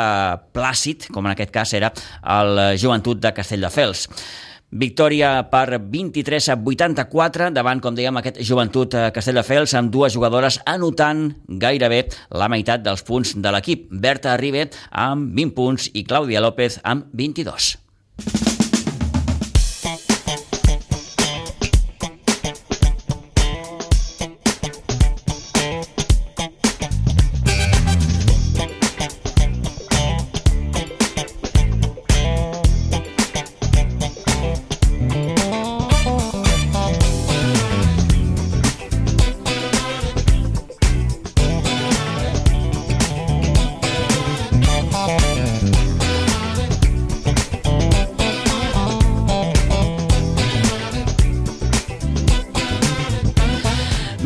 [0.55, 1.91] plàcid, com en aquest cas era
[2.39, 4.07] el Joventut de Castelldefels.
[4.69, 11.31] Victòria per 23 a 84 davant, com dèiem, aquest joventut Castelldefels amb dues jugadores anotant
[11.47, 13.89] gairebé la meitat dels punts de l'equip.
[13.89, 18.48] Berta Ribe amb 20 punts i Clàudia López amb 22.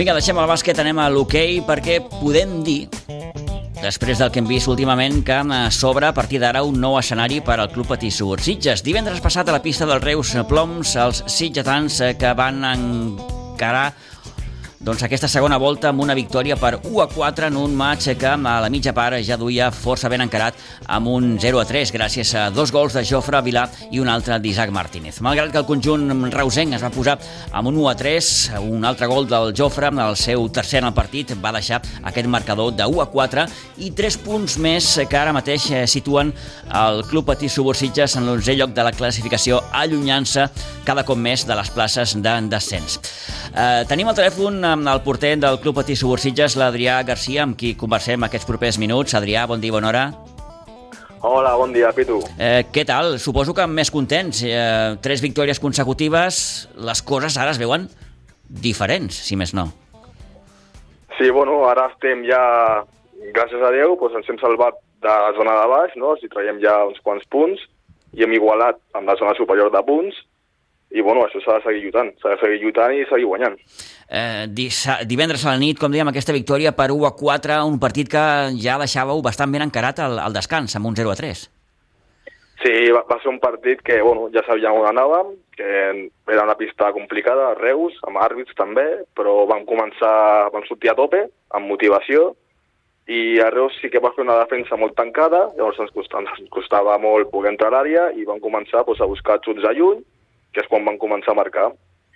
[0.04, 2.90] Vinga, deixem el bàsquet, anem a l'hoquei, perquè podem dir
[3.78, 5.38] després del que hem vist últimament, que
[5.72, 8.36] s'obre a partir d'ara un nou escenari per al Club Patí Sur.
[8.44, 13.94] Sitges, divendres passat a la pista dels Reus Ploms, els sitgetans eh, que van encarar
[14.84, 18.28] doncs aquesta segona volta amb una victòria per 1 a 4 en un match que
[18.28, 20.58] a la mitja part ja duia força ben encarat
[20.92, 23.64] amb un 0 a 3 gràcies a dos gols de Jofre Vilà
[23.96, 25.22] i un altre d'Isaac Martínez.
[25.24, 27.16] Malgrat que el conjunt reusenc es va posar
[27.54, 30.94] amb un 1 a 3, un altre gol del Jofre, el seu tercer en el
[30.98, 33.48] partit, va deixar aquest marcador de 1 a 4
[33.88, 36.34] i 3 punts més que ara mateix eh, situen
[36.76, 40.50] el Club Patí Subursitges en l'11è lloc de la classificació, allunyant-se
[40.84, 43.00] cada cop més de les places de descens.
[43.54, 47.76] Eh, tenim el telèfon amb el porter del Club Patí Subursitges, l'Adrià Garcia, amb qui
[47.78, 49.14] conversem aquests propers minuts.
[49.14, 50.04] Adrià, bon dia, bona hora.
[51.24, 52.18] Hola, bon dia, Pitu.
[52.42, 53.20] Eh, què tal?
[53.22, 54.42] Suposo que més contents.
[54.44, 56.42] Eh, tres victòries consecutives,
[56.76, 57.86] les coses ara es veuen
[58.50, 59.70] diferents, si més no.
[61.20, 62.42] Sí, bueno, ara estem ja,
[63.30, 66.18] gràcies a Déu, doncs ens hem salvat de la zona de baix, no?
[66.18, 67.62] si traiem ja uns quants punts,
[68.18, 70.18] i hem igualat amb la zona superior de punts,
[70.94, 73.58] i bueno, això s'ha de seguir lluitant, s'ha de seguir lluitant i seguir guanyant.
[74.14, 74.46] Eh,
[75.10, 78.24] divendres a la nit, com dèiem, aquesta victòria per 1 a 4, un partit que
[78.62, 81.42] ja deixàveu bastant ben encarat al, al descans, amb un 0 a 3.
[82.64, 85.72] Sí, va, va ser un partit que bueno, ja sabíem on anàvem, que
[86.32, 88.86] era una pista complicada, a Reus, amb àrbits també,
[89.18, 91.26] però vam començar, vam sortir a tope,
[91.58, 92.32] amb motivació,
[93.10, 96.54] i a Reus sí que va fer una defensa molt tancada, llavors ens costava, ens
[96.54, 100.06] costava molt poder entrar a l'àrea i vam començar doncs, a buscar xuts a lluny,
[100.54, 101.72] que és quan van començar a marcar,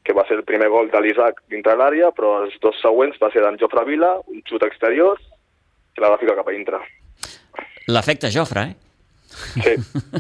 [0.08, 3.32] que va ser el primer gol de l'Isaac dintre l'àrea, però els dos següents va
[3.34, 5.20] ser d'en Jofre Vila, un xut exterior,
[5.94, 6.80] que la va ficar cap a dintre.
[7.92, 8.76] L'efecte Jofre, eh?
[9.38, 9.74] Sí.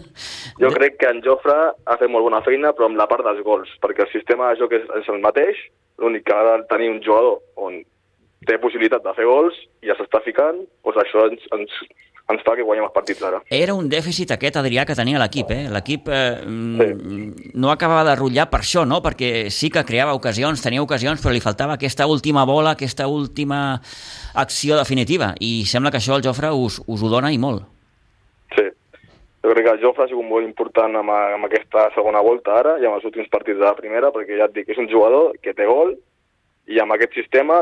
[0.61, 1.55] Jo crec que en Jofre
[1.85, 4.59] ha fet molt bona feina, però amb la part dels gols, perquè el sistema de
[4.61, 5.59] joc és, és el mateix,
[6.01, 7.79] l'únic que ha de tenir un jugador on
[8.47, 11.77] té possibilitat de fer gols i ja s'està ficant, doncs això ens, ens
[12.27, 13.39] ens fa que guanyem els partits ara.
[13.53, 15.67] Era un dèficit aquest, Adrià, que tenia l'equip, eh?
[15.71, 16.87] L'equip eh, sí.
[17.55, 18.99] no acabava de rotllar per això, no?
[19.05, 23.61] Perquè sí que creava ocasions, tenia ocasions, però li faltava aquesta última bola, aquesta última
[24.35, 27.63] acció definitiva, i sembla que això el Jofre us, us ho dona i molt.
[28.57, 28.67] Sí.
[29.45, 32.75] Jo crec que el Jofre ha sigut molt important amb, amb aquesta segona volta ara
[32.81, 35.31] i amb els últims partits de la primera, perquè ja et dic, és un jugador
[35.39, 35.95] que té gol,
[36.67, 37.61] i amb aquest sistema,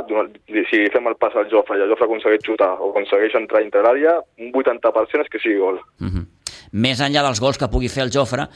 [0.70, 3.84] si fem el pas al Jofre i el Jofre aconsegueix xutar o aconsegueix entrar dintre
[3.86, 5.78] l'àrea, un 80% és que sigui gol.
[6.02, 6.26] Uh -huh.
[6.74, 8.48] Més enllà dels gols que pugui fer el Jofre,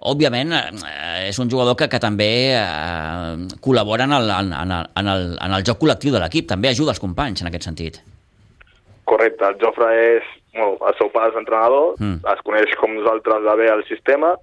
[0.00, 5.08] òbviament eh, és un jugador que, que també eh, col·labora en el, en, el, en,
[5.08, 8.00] el, en el joc col·lectiu de l'equip, també ajuda els companys en aquest sentit.
[9.04, 10.22] Correcte, el Jofre és,
[10.54, 12.22] bueno, el seu pare és entrenador, mm.
[12.32, 14.36] es coneix com nosaltres de bé el sistema,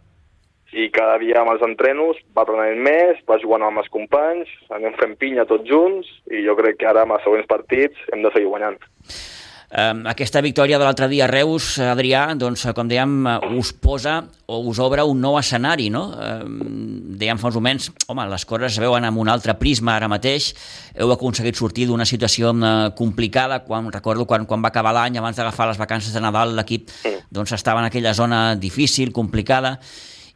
[0.76, 4.96] i cada dia amb els entrenos va aprenent més, va jugant amb els companys, anem
[5.00, 8.34] fent pinya tots junts i jo crec que ara amb els següents partits hem de
[8.36, 8.80] seguir guanyant.
[9.68, 13.18] Um, aquesta victòria de l'altre dia a Reus, Adrià, doncs, com dèiem,
[13.60, 16.06] us posa o us obre un nou escenari, no?
[16.16, 16.62] Um,
[17.20, 20.54] dèiem fa uns moments, home, les coses es veuen amb un altre prisma ara mateix,
[20.96, 25.36] heu aconseguit sortir d'una situació uh, complicada, quan recordo quan, quan va acabar l'any, abans
[25.36, 26.88] d'agafar les vacances de Nadal, l'equip
[27.28, 29.82] doncs, estava en aquella zona difícil, complicada,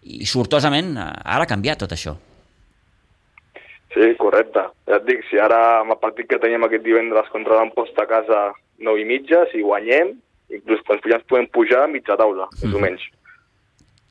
[0.02, 2.16] i sortosament ara ha canviat tot això.
[3.92, 4.64] Sí, correcte.
[4.88, 8.10] Ja et dic, si ara amb el partit que teníem aquest divendres contra l'Amposta a
[8.10, 8.44] casa
[8.80, 10.14] 9 i mitja, si guanyem,
[10.52, 12.62] inclús quan ja ens podem pujar a mitja taula, mm.
[12.64, 12.86] més o mhm.
[12.88, 13.10] menys.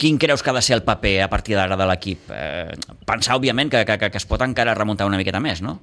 [0.01, 2.29] Quin creus que ha de ser el paper a partir d'ara de l'equip?
[2.33, 2.73] Eh,
[3.09, 5.75] pensar, òbviament, que, que, que es pot encara remuntar una miqueta més, no?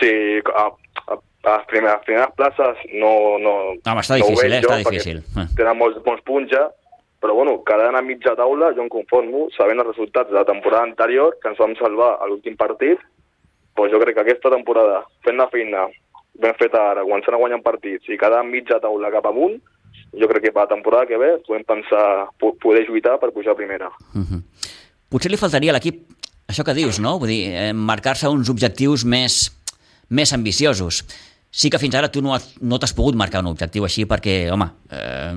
[0.00, 0.12] Sí,
[0.54, 3.12] a, a, a les primeres, primeres places no...
[3.42, 4.62] no Home, està difícil, no eh?
[4.62, 5.20] Està difícil.
[5.58, 6.64] Tenen molts bons punts ja,
[7.20, 10.86] però bueno, quedant a mitja taula jo em conformo, sabent els resultats de la temporada
[10.86, 13.00] anterior, que ens vam salvar a l'últim partit,
[13.76, 15.88] doncs jo crec que aquesta temporada, fent la feina
[16.38, 19.58] ben feta ara, començant a guanyar partits i quedar a mitja taula cap amunt,
[20.18, 23.58] jo crec que per la temporada que ve podem pensar poder lluitar per pujar a
[23.58, 23.90] primera.
[24.14, 24.26] Uh mhm.
[24.30, 24.42] -huh.
[25.10, 26.04] Potser li faltaria a l'equip
[26.48, 27.18] això que dius, no?
[27.18, 29.50] Vull dir, eh, marcar-se uns objectius més,
[30.08, 31.04] més ambiciosos.
[31.50, 34.68] Sí que fins ara tu no, no t'has pogut marcar un objectiu així perquè, home,
[34.92, 35.32] eh,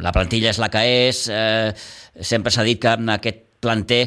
[0.00, 1.72] la plantilla és la que és, eh,
[2.24, 4.06] sempre s'ha dit que en aquest planter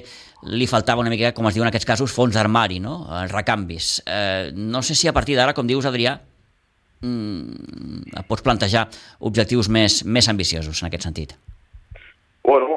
[0.49, 2.97] li faltava una mica, com es diu en aquests casos, fons d'armari, no?
[3.31, 3.99] recanvis.
[4.05, 6.17] Eh, no sé si a partir d'ara, com dius, Adrià,
[7.05, 8.87] mm, pots plantejar
[9.21, 11.37] objectius més, més ambiciosos en aquest sentit.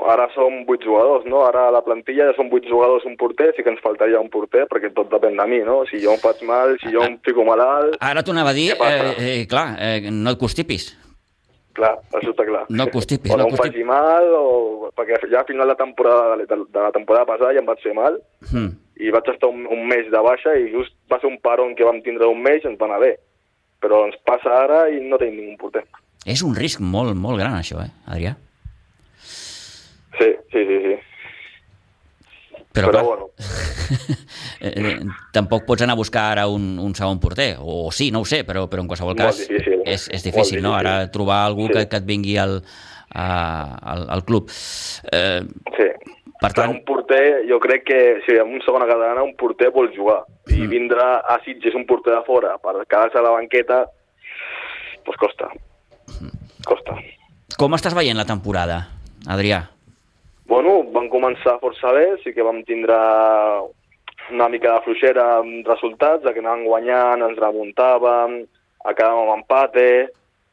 [0.07, 1.43] Ara som vuit jugadors, no?
[1.47, 4.31] Ara a la plantilla ja són vuit jugadors un porter, sí que ens faltaria un
[4.31, 5.81] porter, perquè tot depèn de mi, no?
[5.91, 7.99] Si jo em faig mal, si jo em fico malalt...
[8.05, 10.93] Ara t'ho anava a dir, eh, eh, clar, eh, no et constipis.
[11.77, 12.63] Clar, això està clar.
[12.73, 14.93] No constipis, o no, no em faci mal, o...
[14.97, 17.93] perquè ja a final de temporada, de, de la temporada passada ja em vaig fer
[17.99, 18.17] mal,
[18.49, 18.73] hmm.
[19.03, 21.85] i vaig estar un, un mes de baixa, i just va ser un paron que
[21.85, 23.13] vam tindre un mes i ens va anar bé.
[23.85, 25.85] Però ens passa ara i no tenim ningú porter.
[26.25, 28.39] És un risc molt, molt gran, això, eh, Adrià?
[30.19, 30.97] Sí, sí, sí, sí.
[32.77, 33.31] Però, Però clar, bueno.
[34.57, 34.97] Eh,
[35.37, 38.41] tampoc pots anar a buscar ara un, un segon porter, o sí, no ho sé,
[38.49, 39.83] però, però en qualsevol cas difícil.
[39.85, 40.73] és, és difícil, no?
[40.75, 41.75] Ara trobar algú sí.
[41.75, 42.57] que, que et vingui al,
[43.13, 43.27] a,
[43.93, 44.49] al, al club.
[45.13, 45.45] Eh,
[45.77, 45.89] sí.
[46.41, 46.73] Per tant...
[46.73, 50.57] un porter, jo crec que si amb un segona catalana un porter vol jugar mm.
[50.57, 53.85] i vindrà a Sitges un porter de fora per quedar-se a la banqueta,
[55.07, 55.53] doncs costa.
[56.19, 56.45] Mm.
[56.67, 56.99] Costa.
[57.57, 58.83] Com estàs veient la temporada,
[59.33, 59.63] Adrià?
[60.47, 62.97] Bueno, van començar força bé, sí que vam tindre
[64.31, 68.41] una mica de fluixera amb resultats, de que anàvem guanyant, ens remuntàvem,
[68.87, 69.89] acabàvem amb empate,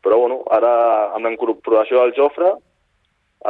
[0.04, 0.74] però bueno, ara
[1.16, 2.56] amb la incorporació del Jofre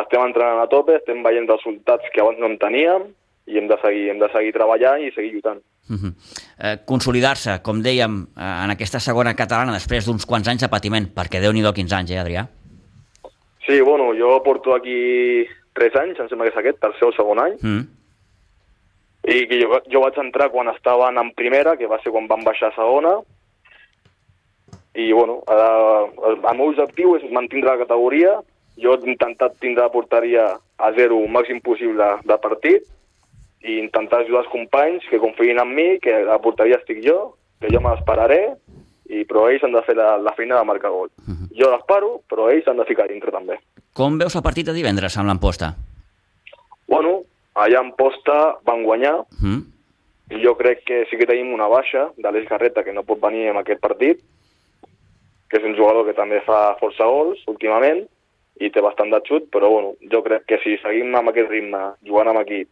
[0.02, 3.12] estem entrenant a tope, estem veient resultats que abans no en teníem
[3.50, 5.62] i hem de seguir, hem de seguir treballant i seguir lluitant.
[5.90, 6.14] Uh -huh.
[6.60, 11.06] eh, Consolidar-se, com dèiem, eh, en aquesta segona catalana després d'uns quants anys de patiment,
[11.14, 12.48] perquè Déu-n'hi-do quins anys, eh, Adrià?
[13.68, 15.46] Sí, bueno, jo porto aquí
[15.78, 17.84] 3 anys, em sembla que és aquest, tercer o segon any, mm.
[19.34, 22.46] i que jo, jo vaig entrar quan estaven en primera, que va ser quan van
[22.46, 23.18] baixar a segona,
[24.94, 25.70] i bueno, ara,
[26.30, 28.36] el, el meu objectiu és mantenir la categoria,
[28.78, 32.86] jo he intentat tindre la porteria a zero el màxim possible de partit,
[33.64, 37.72] i intentar ajudar els companys que confiïn en mi, que la porteria estic jo, que
[37.72, 38.42] jo me l'esperaré,
[39.08, 41.10] i, però ells han de fer la, la feina de marcar gol.
[41.24, 41.38] Uh mhm.
[41.38, 41.50] -huh.
[41.60, 43.60] Jo l'espero, però ells han de ficar dintre també.
[43.94, 45.76] Com veus el partit de divendres amb l'Amposta?
[46.90, 47.20] Bueno,
[47.54, 49.20] allà a Amposta van guanyar,
[50.34, 53.52] i jo crec que sí que tenim una baixa d'Aleix Garreta, que no pot venir
[53.52, 54.24] en aquest partit,
[55.50, 58.02] que és un jugador que també fa força gols últimament,
[58.58, 61.84] i té bastant de xut, però bueno, jo crec que si seguim amb aquest ritme,
[62.08, 62.70] jugant amb equip,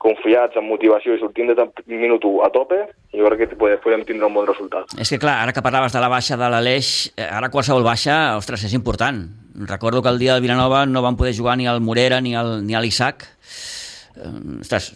[0.00, 2.80] confiats, amb motivació i sortint del minut 1 a tope,
[3.14, 4.92] jo crec que podem tindre un bon resultat.
[5.00, 8.36] És que clar, ara que parlaves de la baixa de l'Aleix, eh, ara qualsevol baixa,
[8.38, 9.22] ostres, és important.
[9.70, 12.66] Recordo que el dia del Vilanova no van poder jugar ni al Morera ni al,
[12.66, 13.26] ni a l'Isaac.
[14.16, 14.92] Eh, ostres,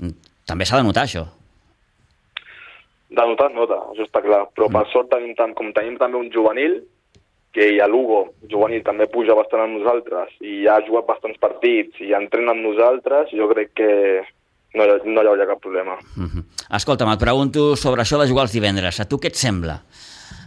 [0.46, 1.26] també s'ha de notar això.
[3.09, 4.44] De notar, nota, això està clar.
[4.55, 4.92] Però per mm.
[4.92, 6.82] sort tenim tant, com tenim també un juvenil,
[7.53, 11.96] que a Lugo, juvenil, també puja bastant amb nosaltres i ja ha jugat bastants partits
[12.05, 13.88] i entrena amb nosaltres, jo crec que
[14.74, 15.96] no, no hi hauria cap problema.
[16.16, 16.44] Uh -huh.
[16.76, 19.00] Escolta'm, et pregunto sobre això de jugar els divendres.
[19.00, 19.82] A tu què et sembla?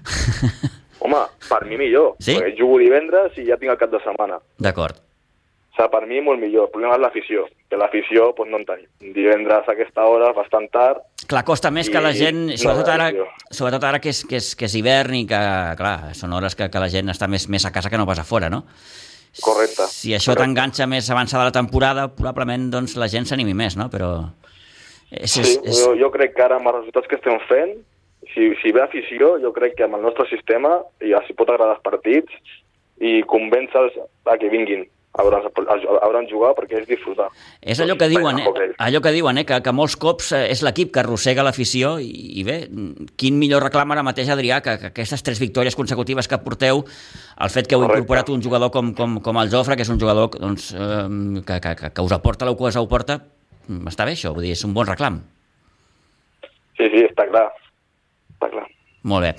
[1.03, 2.36] Home, per mi millor, sí?
[2.36, 4.39] perquè jugo divendres i ja tinc el cap de setmana.
[4.59, 4.95] D'acord.
[5.72, 6.67] O sigui, per mi molt millor.
[6.67, 9.13] El problema és l'afició, que l'afició doncs, no en tenim.
[9.15, 11.01] Divendres a aquesta hora, bastant tard...
[11.28, 11.91] Clar, costa més i...
[11.91, 13.11] que la gent, sobretot ara,
[13.49, 15.39] sobretot ara que és, que, és, que és hivern i que,
[15.80, 18.19] clar, són hores que, que la gent està més, més a casa que no pas
[18.19, 18.65] a fora, no?
[19.40, 19.88] Correcte.
[19.88, 23.88] Si això t'enganxa més avançada la temporada, probablement doncs, la gent s'animi més, no?
[23.94, 24.12] Però...
[25.12, 25.80] És, és, sí, és...
[25.80, 27.78] Jo, jo crec que ara amb els resultats que estem fent,
[28.34, 31.78] si, si ve afició, jo crec que amb el nostre sistema ja s'hi pot agradar
[31.78, 32.58] els partits
[33.02, 33.98] i convèncer-los
[34.40, 34.86] que vinguin
[35.20, 37.28] hauran jugar perquè és disfrutar.
[37.59, 38.70] És allò que diuen, eh?
[38.80, 39.45] allò que diuen, eh?
[39.47, 42.09] Que, que molts cops eh, és l'equip que arrossega l'afició i,
[42.39, 42.57] i bé,
[43.20, 47.53] quin millor reclam ara mateix, Adrià, que, que aquestes tres victòries consecutives que porteu, el
[47.53, 47.99] fet que heu Correcte.
[47.99, 51.05] incorporat un jugador com, com, com el Jofre, que és un jugador doncs, eh,
[51.43, 53.20] que, que, que, que us aporta el que us aporta,
[53.91, 55.22] està bé això, vull dir, és un bon reclam.
[56.80, 57.49] Sí, sí, està clar.
[58.38, 58.66] Està clar.
[59.12, 59.32] Molt bé.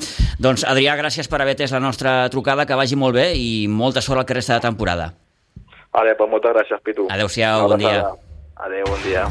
[0.42, 4.02] Doncs, Adrià, gràcies per haver atès la nostra trucada, que vagi molt bé i molta
[4.02, 5.12] sort al que resta de temporada.
[5.92, 7.06] Vale, pues moltes gràcies, Pitu.
[7.12, 8.06] Adéu-siau, bon dia.
[8.56, 9.26] Adéu, bon dia.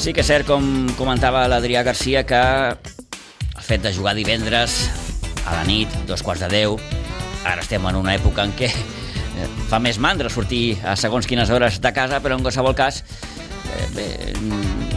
[0.00, 0.64] Sí que és cert, com
[0.96, 4.86] comentava l'Adrià Garcia, que el fet de jugar divendres
[5.44, 6.80] a la nit, dos quarts de deu,
[7.44, 8.72] ara estem en una època en què
[9.70, 13.86] fa més mandra sortir a segons quines hores de casa, però en qualsevol cas eh,
[13.94, 14.90] bé, mm,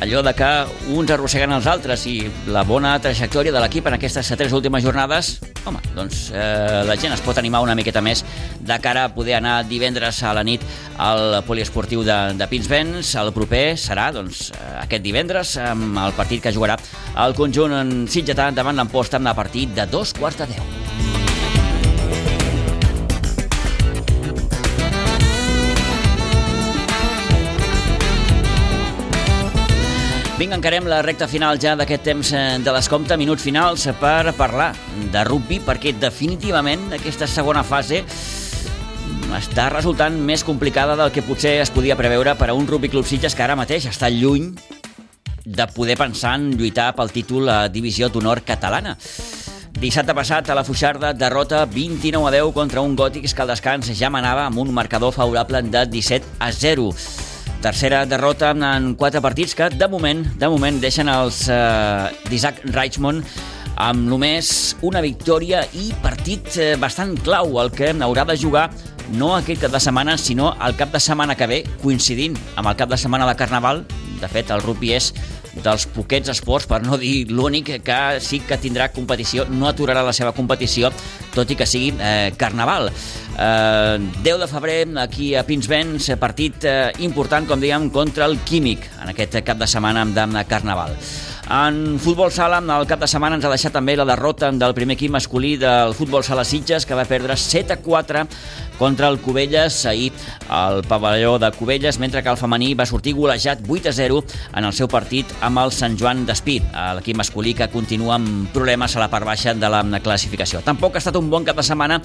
[0.00, 0.48] allò de que
[0.94, 2.16] uns arrosseguen els altres i
[2.54, 7.14] la bona trajectòria de l'equip en aquestes tres últimes jornades, home, doncs eh, la gent
[7.16, 8.24] es pot animar una miqueta més
[8.60, 10.64] de cara a poder anar divendres a la nit
[11.02, 13.14] al poliesportiu de, de Pinsbens.
[13.18, 16.78] El proper serà doncs, eh, aquest divendres amb el partit que jugarà
[17.26, 21.07] el conjunt en Sitgetà davant l'Amposta amb la partit de dos quarts de deu.
[30.38, 34.68] Vinga, encarem la recta final ja d'aquest temps eh, de l'escompte, minuts finals per parlar
[35.10, 38.04] de rugby, perquè definitivament aquesta segona fase
[39.34, 43.08] està resultant més complicada del que potser es podia preveure per a un Rugby Club
[43.10, 44.52] Sitges que ara mateix està lluny
[45.42, 48.94] de poder pensar en lluitar pel títol a Divisió d'Honor catalana.
[49.74, 53.90] Dissabte passat, a la Fuixarda, derrota 29 a 10 contra un Gòtics que al descans
[53.90, 56.92] ja manava amb un marcador favorable de 17 a 0.
[57.62, 63.24] Tercera derrota en quatre partits que, de moment, de moment deixen els eh, d'Isaac Reichmond
[63.82, 68.68] amb només una victòria i partit eh, bastant clau, el que haurà de jugar
[69.18, 72.78] no aquest cap de setmana, sinó el cap de setmana que ve, coincidint amb el
[72.78, 73.82] cap de setmana de Carnaval.
[74.20, 75.12] De fet, el rugby és
[75.64, 80.14] dels poquets esports, per no dir l'únic, que sí que tindrà competició, no aturarà la
[80.16, 80.92] seva competició,
[81.34, 82.90] tot i que sigui eh, Carnaval.
[82.90, 88.90] Eh, 10 de febrer, aquí a Pinsbens, partit eh, important, com dèiem, contra el Químic,
[89.02, 90.96] en aquest cap de setmana de Carnaval.
[91.48, 94.98] En futbol sala, el cap de setmana ens ha deixat també la derrota del primer
[94.98, 98.26] equip masculí del futbol sala Sitges, que va perdre 7 a 4
[98.76, 100.12] contra el Cubelles ahir
[100.52, 104.20] al pavelló de Cubelles, mentre que el femení va sortir golejat 8 a 0
[104.60, 106.58] en el seu partit amb el Sant Joan d'Espí,
[106.98, 110.60] l'equip masculí que continua amb problemes a la part baixa de la classificació.
[110.60, 111.96] Tampoc ha estat un bon cap de setmana,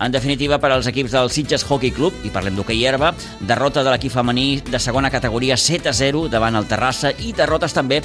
[0.00, 3.94] en definitiva, per als equips del Sitges Hockey Club, i parlem d'hoquei herba, derrota de
[3.94, 8.02] l'equip femení de segona categoria 7 a 0 davant el Terrassa i derrotes també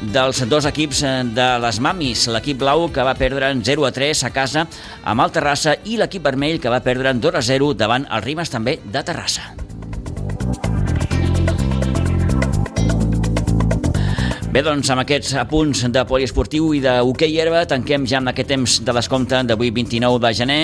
[0.00, 3.92] dels dos equips eh, de les Mamis, l'equip blau que va perdre en 0 a
[3.92, 4.66] 3 a casa
[5.04, 8.24] amb el Terrassa i l'equip vermell que va perdre en 2 a 0 davant el
[8.24, 9.50] Rimes també de Terrassa.
[14.50, 18.48] Bé, doncs, amb aquests apunts de poliesportiu i de hoquei herba tanquem ja amb aquest
[18.50, 20.62] temps de descompte d'avui 29 de gener.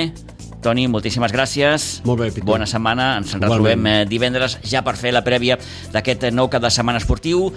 [0.64, 1.84] Toni, moltíssimes gràcies.
[2.08, 2.48] Molt bé, Pitu.
[2.48, 3.12] Bona setmana.
[3.20, 5.54] Ens retrobem eh, divendres ja per fer la prèvia
[5.92, 7.52] d'aquest nou cap de setmana esportiu.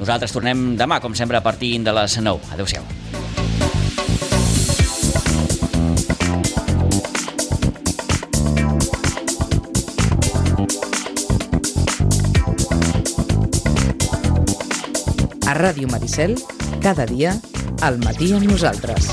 [0.00, 2.40] Nosaltres tornem demà, com sempre, a partir de les 9.
[2.56, 2.86] Adéu-siau.
[15.44, 16.38] A Ràdio Maricel,
[16.80, 17.36] cada dia,
[17.84, 19.12] al matí amb nosaltres.